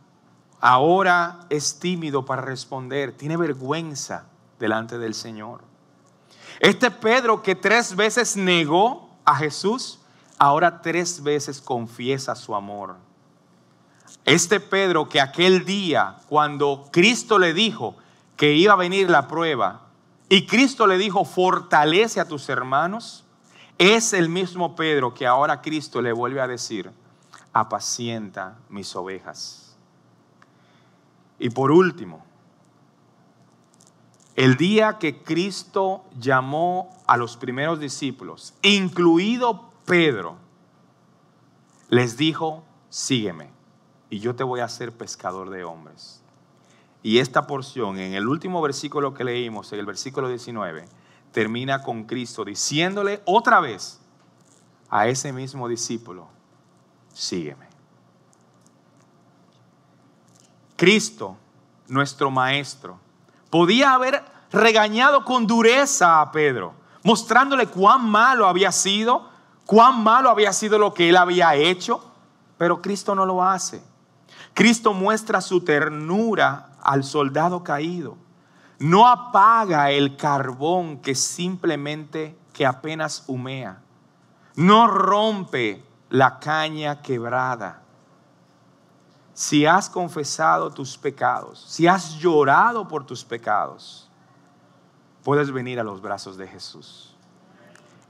ahora 0.61 1.39
es 1.49 1.79
tímido 1.79 2.23
para 2.23 2.43
responder, 2.43 3.17
tiene 3.17 3.35
vergüenza 3.35 4.25
delante 4.59 4.99
del 4.99 5.15
Señor. 5.15 5.63
Este 6.59 6.91
Pedro 6.91 7.41
que 7.41 7.55
tres 7.55 7.95
veces 7.95 8.37
negó 8.37 9.09
a 9.25 9.35
Jesús, 9.35 9.99
ahora 10.37 10.81
tres 10.81 11.21
veces 11.23 11.61
confiesa 11.61 12.35
su 12.35 12.55
amor. 12.55 12.95
Este 14.23 14.59
Pedro 14.59 15.07
que 15.07 15.21
aquel 15.21 15.65
día, 15.65 16.17
cuando 16.27 16.87
Cristo 16.91 17.37
le 17.37 17.53
dijo 17.53 17.95
que 18.35 18.53
iba 18.53 18.73
a 18.73 18.77
venir 18.77 19.09
la 19.09 19.27
prueba, 19.27 19.81
y 20.29 20.47
Cristo 20.47 20.87
le 20.87 20.97
dijo, 20.97 21.25
fortalece 21.25 22.19
a 22.19 22.27
tus 22.27 22.49
hermanos, 22.49 23.23
es 23.77 24.13
el 24.13 24.29
mismo 24.29 24.75
Pedro 24.75 25.13
que 25.13 25.27
ahora 25.27 25.61
Cristo 25.61 26.01
le 26.01 26.11
vuelve 26.13 26.41
a 26.41 26.47
decir, 26.47 26.91
apacienta 27.53 28.57
mis 28.69 28.95
ovejas. 28.95 29.75
Y 31.37 31.49
por 31.49 31.71
último, 31.71 32.25
el 34.35 34.57
día 34.57 34.97
que 34.99 35.23
Cristo 35.23 36.03
llamó 36.19 36.93
a 37.07 37.15
los 37.15 37.37
primeros 37.37 37.79
discípulos, 37.79 38.53
incluido 38.61 39.71
Pedro, 39.85 40.37
les 41.89 42.17
dijo, 42.17 42.63
sígueme 42.89 43.49
y 44.09 44.19
yo 44.19 44.35
te 44.35 44.43
voy 44.43 44.59
a 44.59 44.65
hacer 44.65 44.91
pescador 44.91 45.49
de 45.49 45.63
hombres. 45.63 46.21
Y 47.01 47.19
esta 47.19 47.47
porción, 47.47 47.99
en 47.99 48.13
el 48.13 48.27
último 48.27 48.61
versículo 48.61 49.13
que 49.13 49.23
leímos, 49.23 49.71
en 49.71 49.79
el 49.79 49.85
versículo 49.85 50.27
19, 50.27 50.85
termina 51.31 51.81
con 51.81 52.05
Cristo 52.05 52.43
diciéndole 52.43 53.21
otra 53.25 53.59
vez 53.59 54.01
a 54.89 55.07
ese 55.07 55.31
mismo 55.31 55.69
discípulo, 55.69 56.27
sígueme. 57.13 57.67
Cristo, 60.75 61.37
nuestro 61.87 62.31
Maestro, 62.31 62.99
podía 63.55 63.93
haber 63.93 64.21
regañado 64.51 65.23
con 65.23 65.47
dureza 65.47 66.19
a 66.19 66.29
Pedro, 66.33 66.73
mostrándole 67.03 67.67
cuán 67.67 68.05
malo 68.05 68.49
había 68.49 68.69
sido, 68.73 69.29
cuán 69.65 70.03
malo 70.03 70.29
había 70.29 70.51
sido 70.51 70.77
lo 70.77 70.93
que 70.93 71.07
él 71.07 71.15
había 71.15 71.55
hecho, 71.55 72.03
pero 72.57 72.81
Cristo 72.81 73.15
no 73.15 73.25
lo 73.25 73.41
hace. 73.41 73.81
Cristo 74.53 74.91
muestra 74.91 75.39
su 75.39 75.61
ternura 75.61 76.71
al 76.83 77.05
soldado 77.05 77.63
caído. 77.63 78.17
No 78.77 79.07
apaga 79.07 79.89
el 79.89 80.17
carbón 80.17 80.97
que 80.97 81.15
simplemente, 81.15 82.37
que 82.51 82.65
apenas 82.65 83.23
humea. 83.27 83.79
No 84.55 84.87
rompe 84.87 85.81
la 86.09 86.39
caña 86.39 87.01
quebrada 87.01 87.83
si 89.35 89.65
has 89.65 89.89
confesado 89.89 90.71
tus 90.71 90.97
pecados, 90.97 91.59
si 91.67 91.87
has 91.87 92.15
llorado 92.15 92.87
por 92.87 93.05
tus 93.05 93.25
pecados, 93.25 94.09
puedes 95.23 95.51
venir 95.51 95.77
a 95.77 95.83
los 95.83 96.01
brazos 96.01 96.37
de 96.37 96.47
Jesús. 96.47 97.13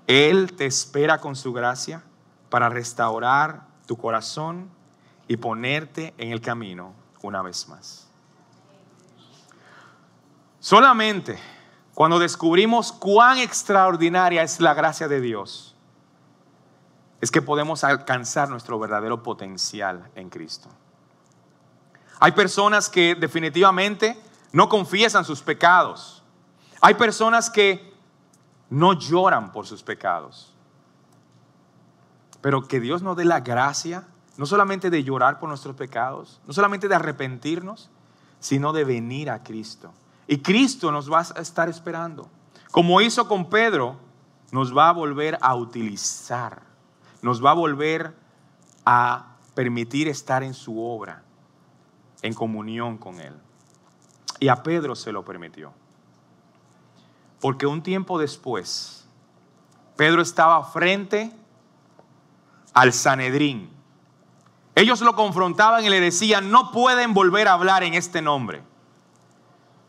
Él 0.05 0.53
te 0.55 0.67
espera 0.67 1.17
con 1.17 1.35
su 1.35 1.51
gracia 1.51 2.03
para 2.51 2.69
restaurar 2.69 3.65
tu 3.87 3.97
corazón 3.97 4.69
y 5.27 5.37
ponerte 5.37 6.13
en 6.19 6.31
el 6.31 6.41
camino 6.41 6.93
una 7.23 7.41
vez 7.41 7.67
más. 7.67 8.07
Solamente 10.59 11.39
cuando 11.95 12.19
descubrimos 12.19 12.91
cuán 12.91 13.39
extraordinaria 13.39 14.43
es 14.43 14.59
la 14.59 14.75
gracia 14.75 15.07
de 15.07 15.21
Dios, 15.21 15.75
es 17.19 17.31
que 17.31 17.41
podemos 17.41 17.83
alcanzar 17.83 18.47
nuestro 18.47 18.77
verdadero 18.77 19.23
potencial 19.23 20.11
en 20.13 20.29
Cristo. 20.29 20.69
Hay 22.19 22.31
personas 22.31 22.89
que 22.89 23.15
definitivamente 23.15 24.19
no 24.51 24.69
confiesan 24.69 25.25
sus 25.25 25.41
pecados. 25.41 26.23
Hay 26.79 26.93
personas 26.93 27.49
que 27.49 27.93
no 28.69 28.93
lloran 28.93 29.51
por 29.51 29.67
sus 29.67 29.83
pecados. 29.83 30.53
Pero 32.41 32.67
que 32.67 32.79
Dios 32.79 33.01
nos 33.01 33.17
dé 33.17 33.25
la 33.25 33.41
gracia, 33.41 34.07
no 34.37 34.45
solamente 34.45 34.89
de 34.89 35.03
llorar 35.03 35.39
por 35.39 35.49
nuestros 35.49 35.75
pecados, 35.75 36.39
no 36.47 36.53
solamente 36.53 36.87
de 36.87 36.95
arrepentirnos, 36.95 37.89
sino 38.39 38.71
de 38.71 38.85
venir 38.85 39.29
a 39.29 39.43
Cristo. 39.43 39.93
Y 40.27 40.37
Cristo 40.39 40.91
nos 40.91 41.11
va 41.11 41.19
a 41.19 41.41
estar 41.41 41.67
esperando. 41.67 42.29
Como 42.71 43.01
hizo 43.01 43.27
con 43.27 43.49
Pedro, 43.49 43.97
nos 44.51 44.75
va 44.75 44.89
a 44.89 44.93
volver 44.93 45.37
a 45.41 45.55
utilizar, 45.55 46.61
nos 47.21 47.43
va 47.43 47.51
a 47.51 47.55
volver 47.55 48.15
a 48.85 49.35
permitir 49.53 50.07
estar 50.07 50.43
en 50.43 50.53
su 50.53 50.81
obra 50.81 51.24
en 52.25 52.33
comunión 52.33 52.97
con 52.97 53.19
Él. 53.19 53.33
Y 54.39 54.47
a 54.47 54.63
Pedro 54.63 54.95
se 54.95 55.11
lo 55.11 55.23
permitió. 55.23 55.71
Porque 57.39 57.67
un 57.67 57.83
tiempo 57.83 58.17
después, 58.17 59.07
Pedro 59.95 60.23
estaba 60.23 60.63
frente 60.63 61.31
al 62.73 62.93
Sanedrín. 62.93 63.69
Ellos 64.73 65.01
lo 65.01 65.15
confrontaban 65.15 65.85
y 65.85 65.89
le 65.89 66.01
decían, 66.01 66.49
no 66.49 66.71
pueden 66.71 67.13
volver 67.13 67.47
a 67.47 67.53
hablar 67.53 67.83
en 67.83 67.93
este 67.93 68.23
nombre. 68.23 68.63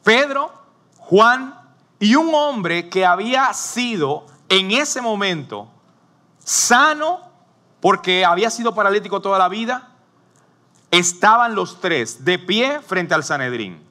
Pedro, 0.05 0.53
Juan 0.99 1.59
y 1.99 2.17
un 2.17 2.35
hombre 2.35 2.91
que 2.91 3.07
había 3.07 3.53
sido 3.55 4.27
en 4.51 4.73
ese 4.73 5.01
momento 5.01 5.69
sano 6.39 7.21
porque 7.81 8.27
había 8.27 8.51
sido 8.51 8.75
paralítico 8.75 9.23
toda 9.23 9.39
la 9.39 9.49
vida, 9.49 9.96
estaban 10.91 11.55
los 11.55 11.81
tres 11.81 12.25
de 12.25 12.39
pie 12.39 12.81
frente 12.81 13.15
al 13.15 13.25
Sanedrín. 13.25 13.85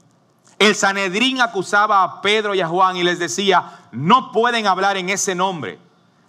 El 0.57 0.75
Sanedrín 0.75 1.41
acusaba 1.41 2.03
a 2.03 2.21
Pedro 2.21 2.55
y 2.55 2.61
a 2.61 2.67
Juan 2.67 2.95
y 2.95 3.03
les 3.03 3.19
decía, 3.19 3.87
no 3.91 4.31
pueden 4.31 4.67
hablar 4.67 4.97
en 4.97 5.09
ese 5.09 5.35
nombre. 5.35 5.79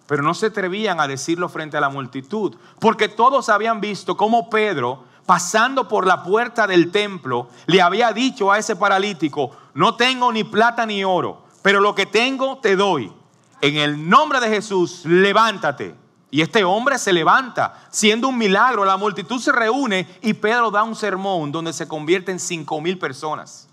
Pero 0.06 0.22
no 0.22 0.34
se 0.34 0.46
atrevían 0.46 1.00
a 1.00 1.08
decirlo 1.08 1.48
frente 1.48 1.76
a 1.76 1.80
la 1.80 1.88
multitud, 1.88 2.56
porque 2.78 3.08
todos 3.08 3.48
habían 3.48 3.80
visto 3.80 4.16
cómo 4.16 4.50
Pedro, 4.50 5.04
pasando 5.26 5.88
por 5.88 6.06
la 6.06 6.22
puerta 6.22 6.66
del 6.66 6.92
templo, 6.92 7.48
le 7.66 7.82
había 7.82 8.12
dicho 8.12 8.52
a 8.52 8.58
ese 8.58 8.76
paralítico, 8.76 9.50
no 9.74 9.96
tengo 9.96 10.32
ni 10.32 10.44
plata 10.44 10.86
ni 10.86 11.02
oro, 11.02 11.44
pero 11.62 11.80
lo 11.80 11.94
que 11.94 12.06
tengo 12.06 12.58
te 12.58 12.76
doy. 12.76 13.12
En 13.60 13.76
el 13.76 14.08
nombre 14.08 14.38
de 14.38 14.48
Jesús, 14.48 15.04
levántate 15.04 15.94
y 16.30 16.40
este 16.40 16.64
hombre 16.64 16.98
se 16.98 17.12
levanta, 17.12 17.86
siendo 17.90 18.28
un 18.28 18.38
milagro. 18.38 18.84
La 18.84 18.96
multitud 18.96 19.40
se 19.40 19.52
reúne 19.52 20.08
y 20.22 20.34
Pedro 20.34 20.70
da 20.70 20.82
un 20.82 20.96
sermón 20.96 21.52
donde 21.52 21.72
se 21.72 21.86
convierte 21.86 22.32
en 22.32 22.40
cinco 22.40 22.80
mil 22.80 22.98
personas. 22.98 23.68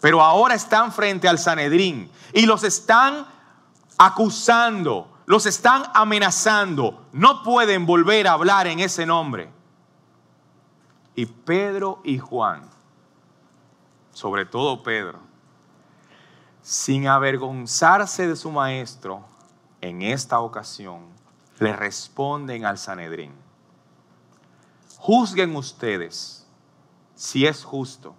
Pero 0.00 0.22
ahora 0.22 0.54
están 0.54 0.92
frente 0.92 1.26
al 1.26 1.38
Sanedrín 1.38 2.10
y 2.32 2.46
los 2.46 2.62
están 2.62 3.26
acusando, 3.96 5.10
los 5.26 5.46
están 5.46 5.84
amenazando. 5.94 7.06
No 7.12 7.42
pueden 7.42 7.86
volver 7.86 8.28
a 8.28 8.32
hablar 8.32 8.66
en 8.66 8.78
ese 8.80 9.06
nombre. 9.06 9.50
Y 11.14 11.26
Pedro 11.26 12.00
y 12.04 12.18
Juan, 12.18 12.62
sobre 14.12 14.44
todo 14.44 14.84
Pedro, 14.84 15.18
sin 16.62 17.08
avergonzarse 17.08 18.28
de 18.28 18.36
su 18.36 18.52
maestro, 18.52 19.24
en 19.80 20.02
esta 20.02 20.40
ocasión 20.40 21.06
le 21.58 21.74
responden 21.74 22.64
al 22.64 22.78
Sanedrín. 22.78 23.32
Juzguen 24.98 25.54
ustedes 25.56 26.46
si 27.14 27.46
es 27.46 27.64
justo 27.64 28.14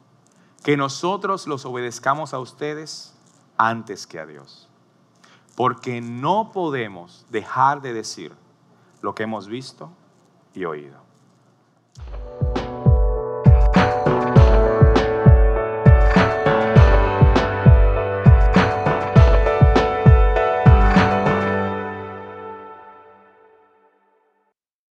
que 0.64 0.78
nosotros 0.78 1.48
los 1.48 1.66
obedezcamos 1.66 2.34
a 2.34 2.40
ustedes 2.40 3.14
antes 3.58 4.08
que 4.08 4.20
a 4.20 4.26
Dios. 4.26 4.68
Porque 5.56 6.02
no 6.02 6.52
podemos 6.52 7.26
dejar 7.30 7.82
de 7.82 7.94
decir 7.94 8.34
lo 9.02 9.16
que 9.16 9.24
hemos 9.24 9.48
visto 9.48 9.90
y 10.54 10.66
oído. 10.66 11.00